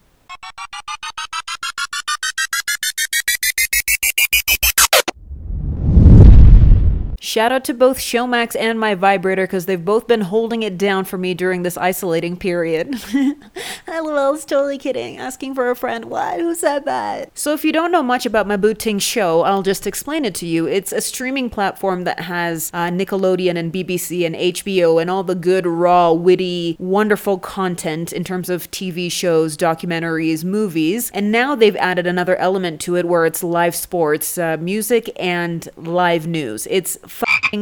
Shout 7.29 7.53
out 7.53 7.63
to 7.65 7.75
both 7.75 7.99
Showmax 7.99 8.57
and 8.59 8.81
my 8.81 8.95
vibrator 8.95 9.43
because 9.47 9.67
they've 9.67 9.85
both 9.85 10.07
been 10.07 10.23
holding 10.23 10.63
it 10.63 10.79
down 10.79 11.05
for 11.05 11.19
me 11.19 11.35
during 11.35 11.63
this 11.63 11.77
isolating 11.77 12.39
period. 12.39 12.95
I 13.87 14.01
was 14.01 14.47
totally 14.47 14.79
kidding. 14.79 15.19
Asking 15.19 15.55
for 15.55 15.69
a 15.69 15.77
friend. 15.77 16.07
What? 16.07 16.41
Who 16.41 16.55
said 16.55 16.87
that? 16.87 17.37
So, 17.37 17.53
if 17.53 17.67
you 17.67 17.73
don't 17.73 17.93
know 17.93 18.03
much 18.03 18.25
about 18.25 18.47
my 18.47 18.57
Booting 18.57 18.99
show, 18.99 19.43
I'll 19.43 19.63
just 19.63 19.87
explain 19.87 20.25
it 20.25 20.35
to 20.37 20.47
you. 20.47 20.67
It's 20.67 20.91
a 20.91 21.03
streaming 21.03 21.51
platform 21.51 22.05
that 22.05 22.21
has 22.21 22.71
uh, 22.73 22.89
Nickelodeon 22.89 23.59
and 23.59 23.75
BBC 23.75 24.25
and 24.25 24.35
HBO 24.35 24.99
and 24.99 25.11
all 25.11 25.23
the 25.23 25.35
good, 25.35 25.67
raw, 25.67 26.13
witty, 26.13 26.77
wonderful 26.79 27.39
content 27.39 28.11
in 28.11 28.25
terms 28.25 28.49
of 28.49 28.71
TV 28.71 29.13
shows, 29.13 29.55
documentaries, 29.55 30.45
movies. 30.45 31.11
And 31.13 31.31
now 31.31 31.55
they've 31.55 31.77
added 31.77 32.07
another 32.07 32.37
element 32.37 32.81
to 32.83 32.97
it 32.97 33.07
where 33.07 33.27
it's 33.27 33.43
live 33.43 33.75
sports, 33.75 34.39
uh, 34.39 34.57
music, 34.59 35.11
and 35.21 35.69
live 35.77 36.27
news. 36.27 36.67
It's 36.71 36.97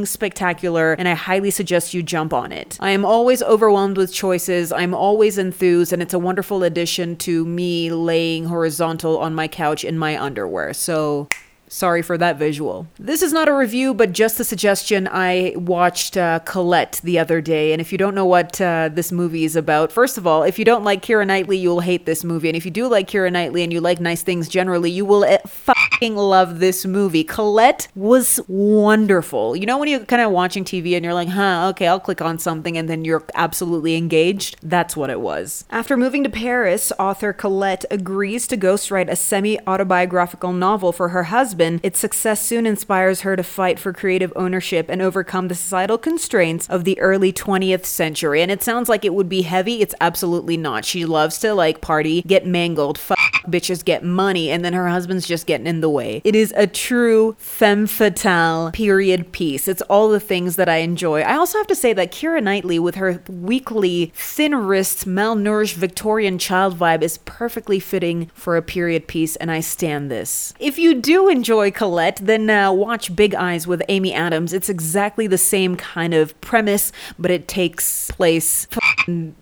spectacular, 0.05 0.95
and 0.95 1.09
I 1.09 1.15
highly 1.15 1.51
suggest 1.51 1.95
you 1.95 2.03
jump 2.03 2.33
on 2.33 2.53
it. 2.53 2.77
I 2.81 2.91
am 2.91 3.05
always 3.05 3.43
overwhelmed 3.43 3.97
with 3.97 4.13
choices. 4.13 4.73
I'm 4.73 4.95
always 4.95 5.39
enthused, 5.39 5.93
and 5.93 6.03
it's 6.03 6.15
a 6.15 6.19
wonderful 6.19 6.63
addition 6.63 7.17
to 7.17 7.45
me 7.45 7.91
laying 7.91 8.47
horizontal 8.47 9.19
on 9.19 9.35
my 9.35 9.49
couch 9.49 9.85
in 9.85 9.99
my 9.99 10.21
underwear. 10.21 10.75
So 10.75 11.29
Sorry 11.69 12.01
for 12.01 12.17
that 12.19 12.37
visual. 12.37 12.87
This 12.99 13.23
is 13.23 13.33
not 13.33 13.49
a 13.49 13.53
review, 13.53 13.93
but 13.93 14.13
just 14.13 14.39
a 14.39 14.45
suggestion. 14.45 15.09
I 15.11 15.53
watched 15.57 16.17
uh, 16.17 16.39
Colette 16.41 17.01
the 17.03 17.19
other 17.19 17.41
day, 17.41 17.73
and 17.73 17.81
if 17.81 17.91
you 17.91 17.99
don't 17.99 18.15
know 18.15 18.27
what 18.27 18.61
uh, 18.61 18.89
this 18.93 19.11
movie 19.11 19.45
is 19.45 19.57
about, 19.57 19.91
first 19.91 20.17
of 20.17 20.27
all, 20.27 20.45
if 20.45 20.61
you 20.61 20.65
don't 20.65 20.85
like 20.85 21.03
Keira 21.03 21.27
Knightley, 21.27 21.59
you 21.59 21.71
will 21.71 21.81
hate 21.81 22.07
this 22.07 22.23
movie. 22.23 22.49
And 22.49 22.57
if 22.57 22.65
you 22.65 22.71
do 22.71 22.87
like 22.87 23.11
Keira 23.11 23.33
Knightley 23.33 23.65
and 23.65 23.73
you 23.73 23.81
like 23.81 24.01
nice 24.01 24.23
things 24.23 24.49
generally, 24.49 24.91
you 24.91 25.05
will 25.05 25.25
uh, 25.25 25.39
fucking 25.45 25.76
love 26.03 26.59
this 26.59 26.85
movie. 26.85 27.25
Colette 27.25 27.89
was 27.95 28.41
wonderful. 28.49 29.57
You 29.57 29.67
know 29.67 29.79
when 29.79 29.89
you're 29.89 30.01
kind 30.01 30.23
of 30.23 30.31
watching 30.31 30.65
TV 30.65 30.95
and 30.95 31.05
you're 31.05 31.15
like, 31.15 31.29
huh, 31.29 31.69
okay, 31.71 31.87
I'll 31.87 32.01
click 32.01 32.21
on 32.21 32.39
something, 32.39 32.77
and 32.77 32.89
then 32.89 33.05
you're 33.05 33.25
absolutely 33.35 33.97
engaged? 33.97 34.57
That's 34.63 34.97
what 34.97 35.11
it 35.11 35.21
was. 35.21 35.65
After 35.71 35.97
moving 35.97 36.25
to 36.25 36.31
Paris, 36.31 36.93
author 36.99 37.33
Colette 37.33 37.85
agrees 37.91 38.47
to 38.49 38.57
ghostwrite 38.57 39.11
a 39.11 39.17
semi 39.17 39.59
autobiographical 39.67 40.53
novel 40.53 40.93
for 40.93 41.11
her 41.11 41.25
husband 41.25 41.81
its 41.83 41.99
success 41.99 42.43
soon 42.43 42.67
inspires 42.67 43.21
her 43.21 43.37
to 43.37 43.43
fight 43.43 43.79
for 43.79 43.93
creative 43.93 44.33
ownership 44.37 44.87
and 44.89 45.01
overcome 45.01 45.49
the 45.49 45.55
societal 45.55 45.99
constraints 45.99 46.69
of 46.69 46.85
the 46.85 46.99
early 47.01 47.33
20th 47.33 47.85
century. 47.85 48.43
And 48.43 48.51
it 48.51 48.63
sounds 48.63 48.89
like 48.89 49.05
it 49.05 49.15
would 49.15 49.29
be 49.29 49.43
heavy. 49.43 49.81
It's 49.81 49.95
absolutely 50.01 50.57
not. 50.57 50.85
She 50.85 51.05
loves 51.05 51.39
to 51.39 51.55
like 51.55 51.81
party, 51.81 52.23
get 52.23 52.47
mangled, 52.47 52.99
fuck 52.99 53.19
bitches, 53.49 53.85
get 53.85 54.05
money, 54.05 54.51
and 54.51 54.65
then 54.65 54.73
her 54.73 54.89
husband's 54.89 55.27
just 55.27 55.47
getting 55.47 55.67
in 55.67 55.76
the 55.81 55.91
way. 55.91 56.21
It 56.25 56.35
is 56.35 56.53
a 56.57 56.67
true 56.67 57.37
femme 57.39 57.87
fatale 57.87 58.71
period 58.73 59.33
piece. 59.33 59.69
It's 59.69 59.83
all 59.83 60.09
the 60.09 60.21
things 60.21 60.57
that 60.57 60.69
I 60.69 60.77
enjoy. 60.79 61.23
I 61.23 61.37
also 61.37 61.59
have 61.59 61.67
to 61.69 61.75
say 61.75 61.93
that 61.93 62.13
Keira 62.13 62.43
Knightley, 62.43 62.79
with 62.79 62.97
her 62.97 63.23
weakly, 63.29 64.13
thin 64.15 64.55
wrist, 64.55 65.07
malnourished 65.07 65.75
Victorian 65.75 66.39
child 66.39 66.79
vibe, 66.79 67.03
is 67.03 67.19
perfectly 67.19 67.81
fitting 67.81 68.31
for 68.35 68.57
a 68.57 68.63
period 68.63 69.07
piece, 69.07 69.37
and 69.37 69.51
I 69.51 69.61
stand 69.61 70.11
this. 70.11 70.55
If 70.59 70.79
you 70.79 70.95
do 70.95 71.29
enjoy 71.29 71.71
Colette, 71.71 72.21
then 72.23 72.49
uh, 72.49 72.73
watch 72.73 73.15
Big 73.15 73.35
Eyes 73.35 73.67
with 73.67 73.83
Amy 73.89 74.13
Adams. 74.13 74.53
It's 74.53 74.69
exactly 74.69 75.27
the 75.27 75.39
same 75.39 75.77
kind 75.77 76.15
of 76.15 76.39
premise, 76.41 76.93
but 77.19 77.31
it 77.31 77.49
takes 77.49 78.11
place 78.11 78.67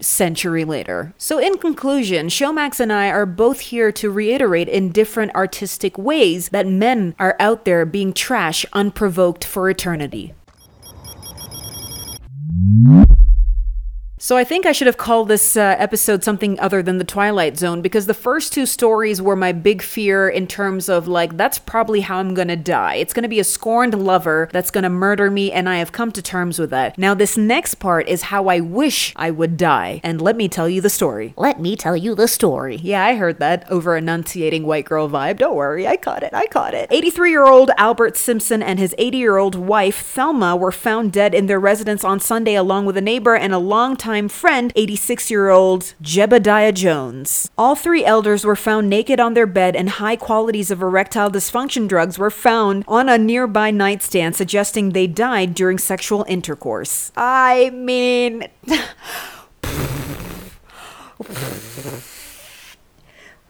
century 0.00 0.64
later. 0.64 1.14
So, 1.18 1.38
in 1.38 1.58
conclusion, 1.58 2.28
Showmax 2.28 2.80
and 2.80 2.92
I 2.92 3.08
are 3.08 3.26
both 3.26 3.60
here 3.60 3.92
to 3.92 4.10
reiterate 4.10 4.68
in 4.68 4.90
different 4.92 5.34
artistic 5.34 5.96
ways 5.98 6.50
that 6.50 6.66
men 6.66 7.14
are 7.18 7.36
out 7.38 7.64
there 7.64 7.84
being 7.86 8.12
trash 8.12 8.66
unprovoked 8.72 9.44
for 9.44 9.70
eternity. 9.70 10.34
So 14.24 14.38
I 14.38 14.44
think 14.44 14.64
I 14.64 14.72
should 14.72 14.86
have 14.86 14.96
called 14.96 15.28
this 15.28 15.54
uh, 15.54 15.76
episode 15.78 16.24
something 16.24 16.58
other 16.58 16.82
than 16.82 16.96
the 16.96 17.04
Twilight 17.04 17.58
Zone 17.58 17.82
because 17.82 18.06
the 18.06 18.14
first 18.14 18.54
two 18.54 18.64
stories 18.64 19.20
were 19.20 19.36
my 19.36 19.52
big 19.52 19.82
fear 19.82 20.30
in 20.30 20.46
terms 20.46 20.88
of 20.88 21.06
like 21.06 21.36
that's 21.36 21.58
probably 21.58 22.00
how 22.00 22.20
I'm 22.20 22.32
going 22.32 22.48
to 22.48 22.56
die. 22.56 22.94
It's 22.94 23.12
going 23.12 23.24
to 23.24 23.28
be 23.28 23.38
a 23.38 23.44
scorned 23.44 23.92
lover 23.92 24.48
that's 24.50 24.70
going 24.70 24.84
to 24.84 24.88
murder 24.88 25.30
me 25.30 25.52
and 25.52 25.68
I 25.68 25.76
have 25.76 25.92
come 25.92 26.10
to 26.10 26.22
terms 26.22 26.58
with 26.58 26.70
that. 26.70 26.96
Now 26.96 27.12
this 27.12 27.36
next 27.36 27.74
part 27.74 28.08
is 28.08 28.22
how 28.22 28.48
I 28.48 28.60
wish 28.60 29.12
I 29.14 29.30
would 29.30 29.58
die. 29.58 30.00
And 30.02 30.22
let 30.22 30.36
me 30.36 30.48
tell 30.48 30.70
you 30.70 30.80
the 30.80 30.88
story. 30.88 31.34
Let 31.36 31.60
me 31.60 31.76
tell 31.76 31.94
you 31.94 32.14
the 32.14 32.26
story. 32.26 32.76
Yeah, 32.76 33.04
I 33.04 33.16
heard 33.16 33.40
that 33.40 33.70
over 33.70 33.94
enunciating 33.94 34.64
white 34.64 34.86
girl 34.86 35.06
vibe. 35.10 35.36
Don't 35.36 35.54
worry, 35.54 35.86
I 35.86 35.98
caught 35.98 36.22
it. 36.22 36.32
I 36.32 36.46
caught 36.46 36.72
it. 36.72 36.88
83-year-old 36.88 37.72
Albert 37.76 38.16
Simpson 38.16 38.62
and 38.62 38.78
his 38.78 38.94
80-year-old 38.98 39.54
wife 39.54 40.00
Thelma 40.00 40.56
were 40.56 40.72
found 40.72 41.12
dead 41.12 41.34
in 41.34 41.44
their 41.44 41.60
residence 41.60 42.04
on 42.04 42.20
Sunday 42.20 42.54
along 42.54 42.86
with 42.86 42.96
a 42.96 43.02
neighbor 43.02 43.36
and 43.36 43.52
a 43.52 43.58
longtime 43.58 44.13
friend, 44.28 44.72
86 44.76 45.30
year 45.30 45.50
old 45.50 45.94
Jebediah 46.02 46.72
Jones. 46.72 47.50
All 47.58 47.74
three 47.74 48.04
elders 48.04 48.44
were 48.44 48.56
found 48.56 48.88
naked 48.88 49.20
on 49.20 49.34
their 49.34 49.46
bed, 49.46 49.74
and 49.76 49.88
high 49.90 50.16
qualities 50.16 50.70
of 50.70 50.80
erectile 50.80 51.30
dysfunction 51.30 51.88
drugs 51.88 52.18
were 52.18 52.30
found 52.30 52.84
on 52.86 53.08
a 53.08 53.18
nearby 53.18 53.70
nightstand, 53.70 54.36
suggesting 54.36 54.90
they 54.90 55.06
died 55.06 55.54
during 55.54 55.78
sexual 55.78 56.24
intercourse. 56.28 57.12
I 57.16 57.70
mean. 57.70 58.48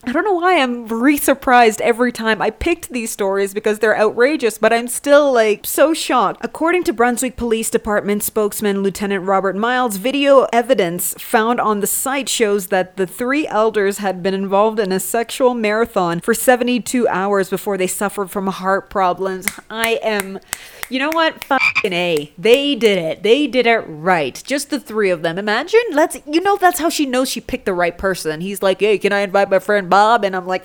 I 0.06 0.12
don't 0.12 0.24
know 0.24 0.34
why 0.34 0.58
I'm 0.60 0.86
re 0.86 1.16
surprised 1.16 1.80
every 1.80 2.12
time 2.12 2.42
I 2.42 2.50
picked 2.50 2.90
these 2.90 3.10
stories 3.10 3.54
because 3.54 3.78
they're 3.78 3.98
outrageous, 3.98 4.58
but 4.58 4.70
I'm 4.70 4.86
still 4.86 5.32
like 5.32 5.64
so 5.64 5.94
shocked. 5.94 6.40
According 6.44 6.84
to 6.84 6.92
Brunswick 6.92 7.36
Police 7.36 7.70
Department 7.70 8.22
spokesman 8.22 8.82
Lieutenant 8.82 9.24
Robert 9.24 9.56
Miles, 9.56 9.96
video 9.96 10.46
evidence 10.52 11.14
found 11.14 11.58
on 11.58 11.80
the 11.80 11.86
site 11.86 12.28
shows 12.28 12.66
that 12.66 12.98
the 12.98 13.06
three 13.06 13.46
elders 13.46 13.98
had 13.98 14.22
been 14.22 14.34
involved 14.34 14.78
in 14.78 14.92
a 14.92 15.00
sexual 15.00 15.54
marathon 15.54 16.20
for 16.20 16.34
72 16.34 17.08
hours 17.08 17.48
before 17.48 17.78
they 17.78 17.86
suffered 17.86 18.30
from 18.30 18.46
heart 18.48 18.90
problems. 18.90 19.46
I 19.70 19.98
am. 20.02 20.38
You 20.88 20.98
know 20.98 21.10
what? 21.10 21.42
Fucking 21.44 21.92
A. 21.92 22.32
They 22.36 22.74
did 22.74 22.98
it. 22.98 23.22
They 23.22 23.46
did 23.46 23.66
it 23.66 23.84
right. 23.86 24.40
Just 24.46 24.70
the 24.70 24.78
three 24.78 25.10
of 25.10 25.22
them. 25.22 25.38
Imagine. 25.38 25.80
Let's. 25.92 26.18
You 26.26 26.40
know, 26.40 26.56
that's 26.56 26.78
how 26.78 26.88
she 26.88 27.06
knows 27.06 27.30
she 27.30 27.40
picked 27.40 27.64
the 27.64 27.74
right 27.74 27.96
person. 27.96 28.40
He's 28.40 28.62
like, 28.62 28.80
hey, 28.80 28.98
can 28.98 29.12
I 29.12 29.20
invite 29.20 29.50
my 29.50 29.58
friend 29.58 29.88
Bob? 29.88 30.24
And 30.24 30.36
I'm 30.36 30.46
like, 30.46 30.64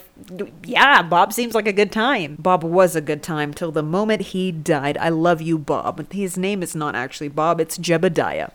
yeah, 0.64 1.02
Bob 1.02 1.34
seems 1.34 1.56
like 1.56 1.68
a 1.68 1.74
good 1.74 1.92
time. 1.92 2.36
Bob 2.38 2.64
was 2.64 2.96
a 2.96 3.02
good 3.02 3.24
time 3.24 3.54
till 3.54 3.72
the 3.72 3.84
moment 3.84 4.22
he 4.22 4.52
died. 4.52 4.98
I 4.98 5.10
love 5.10 5.42
you, 5.42 5.58
Bob. 5.58 6.12
His 6.12 6.38
name 6.38 6.62
is 6.62 6.76
not 6.76 6.96
actually 6.96 7.30
Bob, 7.30 7.60
it's 7.60 7.78
Jebediah. 7.78 8.54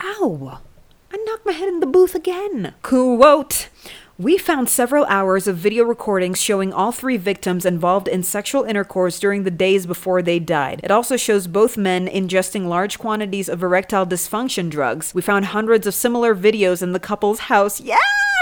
Ow. 0.00 0.60
I 1.12 1.16
knocked 1.18 1.46
my 1.46 1.52
head 1.52 1.68
in 1.68 1.80
the 1.80 1.86
booth 1.86 2.14
again. 2.14 2.74
Quote. 2.82 3.68
We 4.16 4.38
found 4.38 4.68
several 4.68 5.04
hours 5.06 5.48
of 5.48 5.56
video 5.56 5.82
recordings 5.82 6.40
showing 6.40 6.72
all 6.72 6.92
three 6.92 7.16
victims 7.16 7.66
involved 7.66 8.06
in 8.06 8.22
sexual 8.22 8.62
intercourse 8.62 9.18
during 9.18 9.42
the 9.42 9.50
days 9.50 9.86
before 9.86 10.22
they 10.22 10.38
died. 10.38 10.80
It 10.84 10.92
also 10.92 11.16
shows 11.16 11.48
both 11.48 11.76
men 11.76 12.06
ingesting 12.06 12.68
large 12.68 13.00
quantities 13.00 13.48
of 13.48 13.60
erectile 13.60 14.06
dysfunction 14.06 14.70
drugs. 14.70 15.12
We 15.16 15.22
found 15.22 15.46
hundreds 15.46 15.84
of 15.88 15.94
similar 15.94 16.32
videos 16.32 16.80
in 16.80 16.92
the 16.92 17.00
couple's 17.00 17.40
house. 17.40 17.80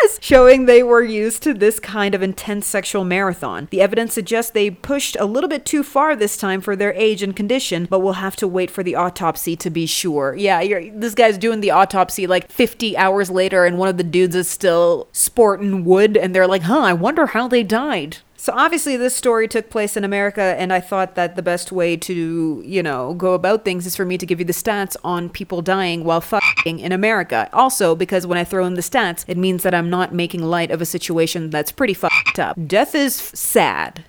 Yes! 0.03 0.19
Showing 0.21 0.67
they 0.67 0.83
were 0.83 1.03
used 1.03 1.43
to 1.45 1.55
this 1.55 1.79
kind 1.79 2.15
of 2.15 2.23
intense 2.23 2.67
sexual 2.67 3.05
marathon. 3.05 3.69
The 3.71 3.81
evidence 3.81 4.13
suggests 4.13 4.51
they 4.51 4.71
pushed 4.71 5.17
a 5.21 5.25
little 5.25 5.49
bit 5.49 5.65
too 5.65 5.83
far 5.83 6.17
this 6.17 6.37
time 6.37 6.61
for 6.61 6.75
their 6.75 6.93
age 6.95 7.23
and 7.23 7.37
condition, 7.37 7.87
but 7.89 8.01
we'll 8.01 8.15
have 8.15 8.37
to 8.37 8.49
wait 8.49 8.71
for 8.71 8.83
the 8.83 8.97
autopsy 8.97 9.57
to 9.57 9.71
be 9.71 9.87
sure. 9.87 10.35
Yeah, 10.37 10.63
this 10.95 11.15
guy's 11.15 11.39
doing 11.39 11.61
the 11.61 11.71
autopsy 11.71 12.27
like 12.27 12.51
50 12.51 12.97
hours 12.97 13.31
later, 13.31 13.65
and 13.65 13.79
one 13.79 13.89
of 13.89 13.97
the 13.97 14.05
dudes 14.05 14.35
is 14.35 14.49
still 14.49 15.09
sporting 15.13 15.85
wood, 15.85 16.17
and 16.17 16.35
they're 16.35 16.49
like, 16.49 16.63
huh, 16.63 16.81
I 16.81 16.93
wonder 16.93 17.27
how 17.27 17.49
they 17.49 17.63
died. 17.63 18.19
So 18.43 18.53
obviously 18.57 18.97
this 18.97 19.15
story 19.15 19.47
took 19.47 19.71
place 19.71 19.97
in 19.97 20.03
America 20.03 20.57
and 20.59 20.73
I 20.73 20.81
thought 20.81 21.15
that 21.15 21.37
the 21.37 21.45
best 21.45 21.71
way 21.71 21.97
to, 21.99 22.61
you 22.67 22.83
know, 22.83 23.15
go 23.15 23.35
about 23.35 23.65
things 23.65 23.87
is 23.87 23.95
for 23.95 24.05
me 24.05 24.19
to 24.19 24.27
give 24.27 24.41
you 24.41 24.45
the 24.45 24.53
stats 24.53 24.97
on 25.05 25.29
people 25.29 25.63
dying 25.63 26.03
while 26.03 26.21
fucking 26.21 26.81
in 26.81 26.91
America. 26.91 27.49
Also 27.53 27.95
because 27.95 28.27
when 28.27 28.37
I 28.37 28.43
throw 28.43 28.67
in 28.67 28.75
the 28.75 28.81
stats, 28.81 29.25
it 29.29 29.37
means 29.37 29.63
that 29.63 29.77
I'm 29.77 29.89
not 29.89 30.13
making 30.13 30.43
light 30.43 30.73
of 30.73 30.83
a 30.83 30.85
situation 30.85 31.51
that's 31.51 31.71
pretty 31.71 31.95
fucked 31.95 32.41
up. 32.41 32.59
Death 32.67 32.97
is 32.97 33.15
sad. 33.15 34.07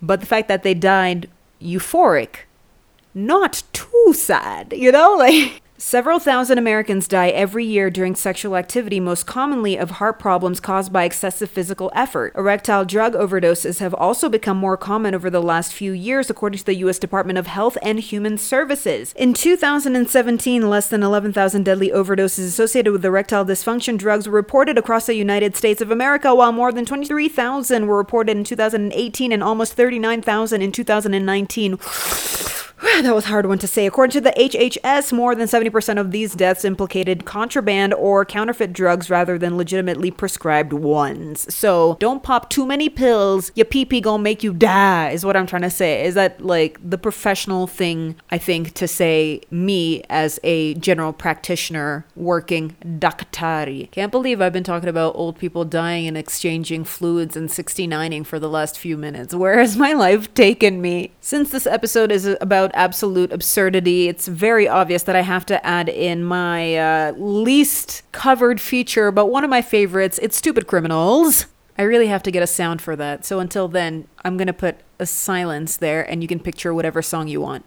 But 0.00 0.20
the 0.20 0.26
fact 0.26 0.46
that 0.46 0.62
they 0.62 0.74
died 0.74 1.28
euphoric, 1.60 2.44
not 3.12 3.64
too 3.72 4.14
sad, 4.14 4.72
you 4.72 4.92
know? 4.92 5.16
Like 5.18 5.62
Several 5.80 6.18
thousand 6.18 6.58
Americans 6.58 7.06
die 7.06 7.28
every 7.28 7.64
year 7.64 7.88
during 7.88 8.16
sexual 8.16 8.56
activity, 8.56 8.98
most 8.98 9.26
commonly 9.26 9.78
of 9.78 9.92
heart 9.92 10.18
problems 10.18 10.58
caused 10.58 10.92
by 10.92 11.04
excessive 11.04 11.48
physical 11.48 11.92
effort. 11.94 12.34
Erectile 12.34 12.84
drug 12.84 13.14
overdoses 13.14 13.78
have 13.78 13.94
also 13.94 14.28
become 14.28 14.56
more 14.56 14.76
common 14.76 15.14
over 15.14 15.30
the 15.30 15.40
last 15.40 15.72
few 15.72 15.92
years, 15.92 16.28
according 16.28 16.58
to 16.58 16.64
the 16.64 16.74
U.S. 16.78 16.98
Department 16.98 17.38
of 17.38 17.46
Health 17.46 17.78
and 17.80 18.00
Human 18.00 18.38
Services. 18.38 19.12
In 19.12 19.32
2017, 19.32 20.68
less 20.68 20.88
than 20.88 21.04
11,000 21.04 21.62
deadly 21.62 21.90
overdoses 21.90 22.48
associated 22.48 22.90
with 22.90 23.04
erectile 23.04 23.44
dysfunction 23.44 23.96
drugs 23.96 24.26
were 24.26 24.34
reported 24.34 24.78
across 24.78 25.06
the 25.06 25.14
United 25.14 25.54
States 25.54 25.80
of 25.80 25.92
America, 25.92 26.34
while 26.34 26.50
more 26.50 26.72
than 26.72 26.86
23,000 26.86 27.86
were 27.86 27.96
reported 27.96 28.36
in 28.36 28.42
2018 28.42 29.30
and 29.30 29.44
almost 29.44 29.74
39,000 29.74 30.60
in 30.60 30.72
2019. 30.72 31.78
that 33.02 33.14
was 33.14 33.24
a 33.24 33.28
hard 33.28 33.46
one 33.46 33.58
to 33.58 33.66
say. 33.66 33.86
According 33.86 34.12
to 34.12 34.20
the 34.20 34.30
HHS, 34.32 35.12
more 35.12 35.34
than 35.34 35.46
70% 35.46 35.67
of 35.98 36.10
these 36.10 36.34
deaths 36.34 36.64
implicated 36.64 37.24
contraband 37.24 37.94
or 37.94 38.24
counterfeit 38.24 38.72
drugs 38.72 39.10
rather 39.10 39.38
than 39.38 39.56
legitimately 39.56 40.10
prescribed 40.10 40.72
ones. 40.72 41.52
So 41.54 41.96
don't 42.00 42.22
pop 42.22 42.50
too 42.50 42.66
many 42.66 42.88
pills. 42.88 43.52
Your 43.54 43.64
pee 43.64 43.84
pee 43.84 44.00
gonna 44.00 44.22
make 44.22 44.42
you 44.42 44.52
die, 44.52 45.10
is 45.10 45.24
what 45.24 45.36
I'm 45.36 45.46
trying 45.46 45.62
to 45.62 45.70
say. 45.70 46.04
Is 46.04 46.14
that 46.14 46.40
like 46.40 46.78
the 46.82 46.98
professional 46.98 47.66
thing, 47.66 48.16
I 48.30 48.38
think, 48.38 48.74
to 48.74 48.88
say 48.88 49.40
me 49.50 50.02
as 50.08 50.38
a 50.42 50.74
general 50.74 51.12
practitioner 51.12 52.06
working 52.16 52.76
daktari. 52.84 53.90
Can't 53.90 54.12
believe 54.12 54.40
I've 54.40 54.52
been 54.52 54.64
talking 54.64 54.88
about 54.88 55.14
old 55.14 55.38
people 55.38 55.64
dying 55.64 56.06
and 56.06 56.16
exchanging 56.16 56.84
fluids 56.84 57.36
and 57.36 57.48
69ing 57.48 58.26
for 58.26 58.38
the 58.38 58.48
last 58.48 58.78
few 58.78 58.96
minutes. 58.96 59.34
Where 59.34 59.58
has 59.58 59.76
my 59.76 59.92
life 59.92 60.32
taken 60.34 60.80
me? 60.80 61.12
Since 61.20 61.50
this 61.50 61.66
episode 61.66 62.12
is 62.12 62.26
about 62.40 62.70
absolute 62.74 63.32
absurdity, 63.32 64.08
it's 64.08 64.28
very 64.28 64.68
obvious 64.68 65.02
that 65.04 65.16
I 65.16 65.22
have 65.22 65.46
to 65.46 65.57
add 65.66 65.88
in 65.88 66.24
my 66.24 66.76
uh, 66.76 67.12
least 67.12 68.02
covered 68.12 68.60
feature, 68.60 69.10
but 69.10 69.26
one 69.26 69.44
of 69.44 69.50
my 69.50 69.62
favorites. 69.62 70.18
It's 70.22 70.36
Stupid 70.36 70.66
Criminals. 70.66 71.46
I 71.78 71.82
really 71.82 72.08
have 72.08 72.22
to 72.24 72.30
get 72.30 72.42
a 72.42 72.46
sound 72.46 72.82
for 72.82 72.96
that. 72.96 73.24
So 73.24 73.38
until 73.38 73.68
then, 73.68 74.08
I'm 74.24 74.36
going 74.36 74.48
to 74.48 74.52
put 74.52 74.78
a 74.98 75.06
silence 75.06 75.76
there 75.76 76.02
and 76.02 76.22
you 76.22 76.28
can 76.28 76.40
picture 76.40 76.74
whatever 76.74 77.02
song 77.02 77.28
you 77.28 77.40
want. 77.40 77.64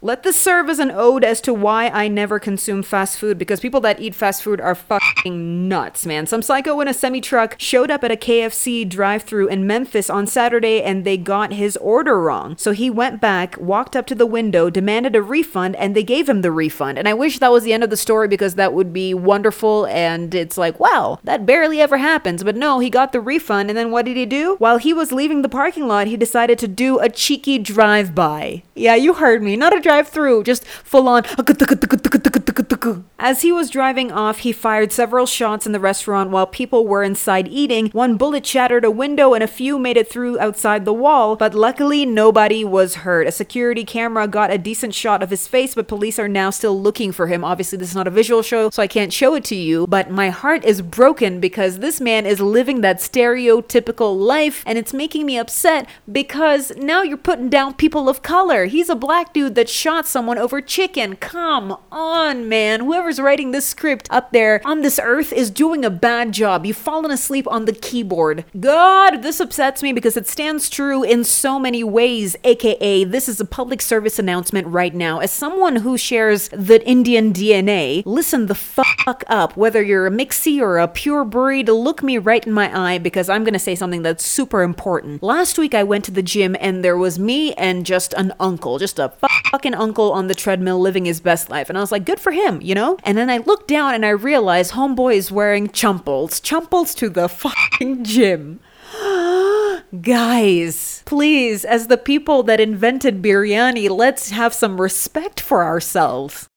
Let 0.00 0.22
this 0.22 0.38
serve 0.38 0.68
as 0.68 0.78
an 0.78 0.92
ode 0.92 1.24
as 1.24 1.40
to 1.40 1.52
why 1.52 1.88
I 1.88 2.06
never 2.06 2.38
consume 2.38 2.82
fast 2.82 3.18
food 3.18 3.36
because 3.36 3.58
people 3.58 3.80
that 3.80 4.00
eat 4.00 4.14
fast 4.14 4.42
food 4.42 4.60
are 4.60 4.74
fucking 4.74 5.07
nuts, 5.24 6.06
man. 6.06 6.26
Some 6.26 6.42
psycho 6.42 6.80
in 6.80 6.88
a 6.88 6.94
semi 6.94 7.20
truck 7.20 7.56
showed 7.58 7.90
up 7.90 8.04
at 8.04 8.10
a 8.10 8.16
KFC 8.16 8.88
drive 8.88 9.22
through 9.22 9.48
in 9.48 9.66
Memphis 9.66 10.08
on 10.08 10.26
Saturday 10.26 10.82
and 10.82 11.04
they 11.04 11.16
got 11.16 11.52
his 11.52 11.76
order 11.78 12.20
wrong. 12.20 12.56
So 12.56 12.72
he 12.72 12.90
went 12.90 13.20
back, 13.20 13.56
walked 13.58 13.96
up 13.96 14.06
to 14.06 14.14
the 14.14 14.26
window, 14.26 14.70
demanded 14.70 15.16
a 15.16 15.22
refund, 15.22 15.76
and 15.76 15.94
they 15.94 16.02
gave 16.02 16.28
him 16.28 16.42
the 16.42 16.52
refund. 16.52 16.98
And 16.98 17.08
I 17.08 17.14
wish 17.14 17.38
that 17.38 17.52
was 17.52 17.64
the 17.64 17.72
end 17.72 17.84
of 17.84 17.90
the 17.90 17.96
story 17.96 18.28
because 18.28 18.54
that 18.54 18.72
would 18.72 18.92
be 18.92 19.14
wonderful. 19.14 19.86
And 19.86 20.34
it's 20.34 20.56
like, 20.58 20.78
wow, 20.78 21.18
that 21.24 21.46
barely 21.46 21.80
ever 21.80 21.98
happens. 21.98 22.44
But 22.44 22.56
no, 22.56 22.78
he 22.78 22.90
got 22.90 23.12
the 23.12 23.20
refund. 23.20 23.70
And 23.70 23.76
then 23.76 23.90
what 23.90 24.04
did 24.04 24.16
he 24.16 24.26
do? 24.26 24.56
While 24.56 24.78
he 24.78 24.92
was 24.92 25.12
leaving 25.12 25.42
the 25.42 25.48
parking 25.48 25.86
lot, 25.86 26.06
he 26.06 26.16
decided 26.16 26.58
to 26.60 26.68
do 26.68 26.98
a 26.98 27.08
cheeky 27.08 27.58
drive 27.58 28.14
by. 28.14 28.62
Yeah, 28.74 28.94
you 28.94 29.14
heard 29.14 29.42
me. 29.42 29.56
Not 29.56 29.76
a 29.76 29.80
drive 29.80 30.08
through, 30.08 30.44
just 30.44 30.64
full 30.64 31.08
on. 31.08 31.24
As 33.18 33.42
he 33.42 33.50
was 33.52 33.70
driving 33.70 34.12
off, 34.12 34.38
he 34.38 34.52
fired 34.52 34.92
several 34.92 35.07
shots 35.26 35.66
in 35.66 35.72
the 35.72 35.80
restaurant 35.80 36.30
while 36.30 36.46
people 36.46 36.86
were 36.86 37.02
inside 37.02 37.48
eating. 37.48 37.88
One 37.88 38.16
bullet 38.16 38.44
shattered 38.46 38.84
a 38.84 38.90
window 38.90 39.34
and 39.34 39.42
a 39.42 39.48
few 39.48 39.78
made 39.78 39.96
it 39.96 40.10
through 40.10 40.38
outside 40.38 40.84
the 40.84 40.92
wall, 40.92 41.36
but 41.36 41.54
luckily 41.54 42.04
nobody 42.04 42.64
was 42.64 42.96
hurt. 42.96 43.26
A 43.26 43.32
security 43.32 43.84
camera 43.84 44.28
got 44.28 44.50
a 44.50 44.58
decent 44.58 44.94
shot 44.94 45.22
of 45.22 45.30
his 45.30 45.48
face, 45.48 45.74
but 45.74 45.88
police 45.88 46.18
are 46.18 46.28
now 46.28 46.50
still 46.50 46.80
looking 46.80 47.12
for 47.12 47.26
him. 47.26 47.44
Obviously, 47.44 47.78
this 47.78 47.90
is 47.90 47.94
not 47.94 48.06
a 48.06 48.10
visual 48.10 48.42
show, 48.42 48.70
so 48.70 48.82
I 48.82 48.86
can't 48.86 49.12
show 49.12 49.34
it 49.34 49.44
to 49.44 49.56
you, 49.56 49.86
but 49.86 50.10
my 50.10 50.30
heart 50.30 50.64
is 50.64 50.82
broken 50.82 51.40
because 51.40 51.78
this 51.78 52.00
man 52.00 52.26
is 52.26 52.40
living 52.40 52.80
that 52.82 52.98
stereotypical 52.98 54.18
life 54.18 54.62
and 54.66 54.78
it's 54.78 54.92
making 54.92 55.26
me 55.26 55.38
upset 55.38 55.88
because 56.10 56.72
now 56.76 57.02
you're 57.02 57.16
putting 57.16 57.48
down 57.48 57.74
people 57.74 58.08
of 58.08 58.22
color. 58.22 58.66
He's 58.66 58.88
a 58.88 58.94
black 58.94 59.32
dude 59.32 59.54
that 59.54 59.68
shot 59.68 60.06
someone 60.06 60.38
over 60.38 60.60
chicken. 60.60 61.16
Come 61.16 61.76
on, 61.90 62.48
man. 62.48 62.80
Whoever's 62.80 63.20
writing 63.20 63.50
this 63.50 63.66
script 63.66 64.08
up 64.10 64.32
there 64.32 64.60
on 64.64 64.82
this 64.82 64.97
earth 65.02 65.32
is 65.32 65.50
doing 65.50 65.84
a 65.84 65.90
bad 65.90 66.32
job. 66.32 66.64
You've 66.64 66.76
fallen 66.76 67.10
asleep 67.10 67.46
on 67.48 67.64
the 67.64 67.72
keyboard. 67.72 68.44
God, 68.58 69.22
this 69.22 69.40
upsets 69.40 69.82
me 69.82 69.92
because 69.92 70.16
it 70.16 70.26
stands 70.26 70.68
true 70.68 71.02
in 71.02 71.24
so 71.24 71.58
many 71.58 71.84
ways, 71.84 72.36
aka, 72.44 73.04
this 73.04 73.28
is 73.28 73.40
a 73.40 73.44
public 73.44 73.82
service 73.82 74.18
announcement 74.18 74.66
right 74.66 74.94
now. 74.94 75.18
As 75.18 75.30
someone 75.30 75.76
who 75.76 75.96
shares 75.96 76.48
the 76.50 76.84
Indian 76.86 77.32
DNA, 77.32 78.02
listen 78.06 78.46
the 78.46 78.54
fuck 78.54 79.24
up. 79.28 79.56
Whether 79.56 79.82
you're 79.82 80.06
a 80.06 80.10
mixie 80.10 80.60
or 80.60 80.78
a 80.78 80.88
pure 80.88 81.24
breed, 81.24 81.68
look 81.68 82.02
me 82.02 82.18
right 82.18 82.46
in 82.46 82.52
my 82.52 82.94
eye 82.94 82.98
because 82.98 83.28
I'm 83.28 83.44
gonna 83.44 83.58
say 83.58 83.74
something 83.74 84.02
that's 84.02 84.24
super 84.24 84.62
important. 84.62 85.22
Last 85.22 85.58
week 85.58 85.74
I 85.74 85.82
went 85.82 86.04
to 86.06 86.10
the 86.10 86.22
gym 86.22 86.56
and 86.60 86.84
there 86.84 86.96
was 86.96 87.18
me 87.18 87.52
and 87.54 87.84
just 87.84 88.12
an 88.14 88.32
uncle, 88.40 88.78
just 88.78 88.98
a 88.98 89.12
fucking 89.50 89.74
uncle 89.74 90.12
on 90.12 90.26
the 90.26 90.34
treadmill 90.34 90.80
living 90.80 91.04
his 91.04 91.20
best 91.20 91.50
life. 91.50 91.68
And 91.68 91.76
I 91.76 91.80
was 91.80 91.92
like, 91.92 92.04
good 92.04 92.20
for 92.20 92.32
him, 92.32 92.60
you 92.62 92.74
know? 92.74 92.98
And 93.04 93.16
then 93.16 93.30
I 93.30 93.38
looked 93.38 93.68
down 93.68 93.94
and 93.94 94.04
I 94.04 94.10
realized 94.10 94.72
oh 94.76 94.87
homeboy 94.88 95.14
is 95.14 95.30
wearing 95.30 95.68
chumples, 95.68 96.40
chumples 96.40 96.94
to 96.96 97.08
the 97.08 97.28
fucking 97.28 98.04
gym. 98.04 98.60
Guys, 100.02 101.02
please, 101.06 101.64
as 101.64 101.86
the 101.86 101.98
people 101.98 102.42
that 102.42 102.60
invented 102.60 103.22
biryani, 103.22 103.90
let's 103.90 104.30
have 104.30 104.54
some 104.54 104.80
respect 104.80 105.40
for 105.40 105.62
ourselves. 105.62 106.48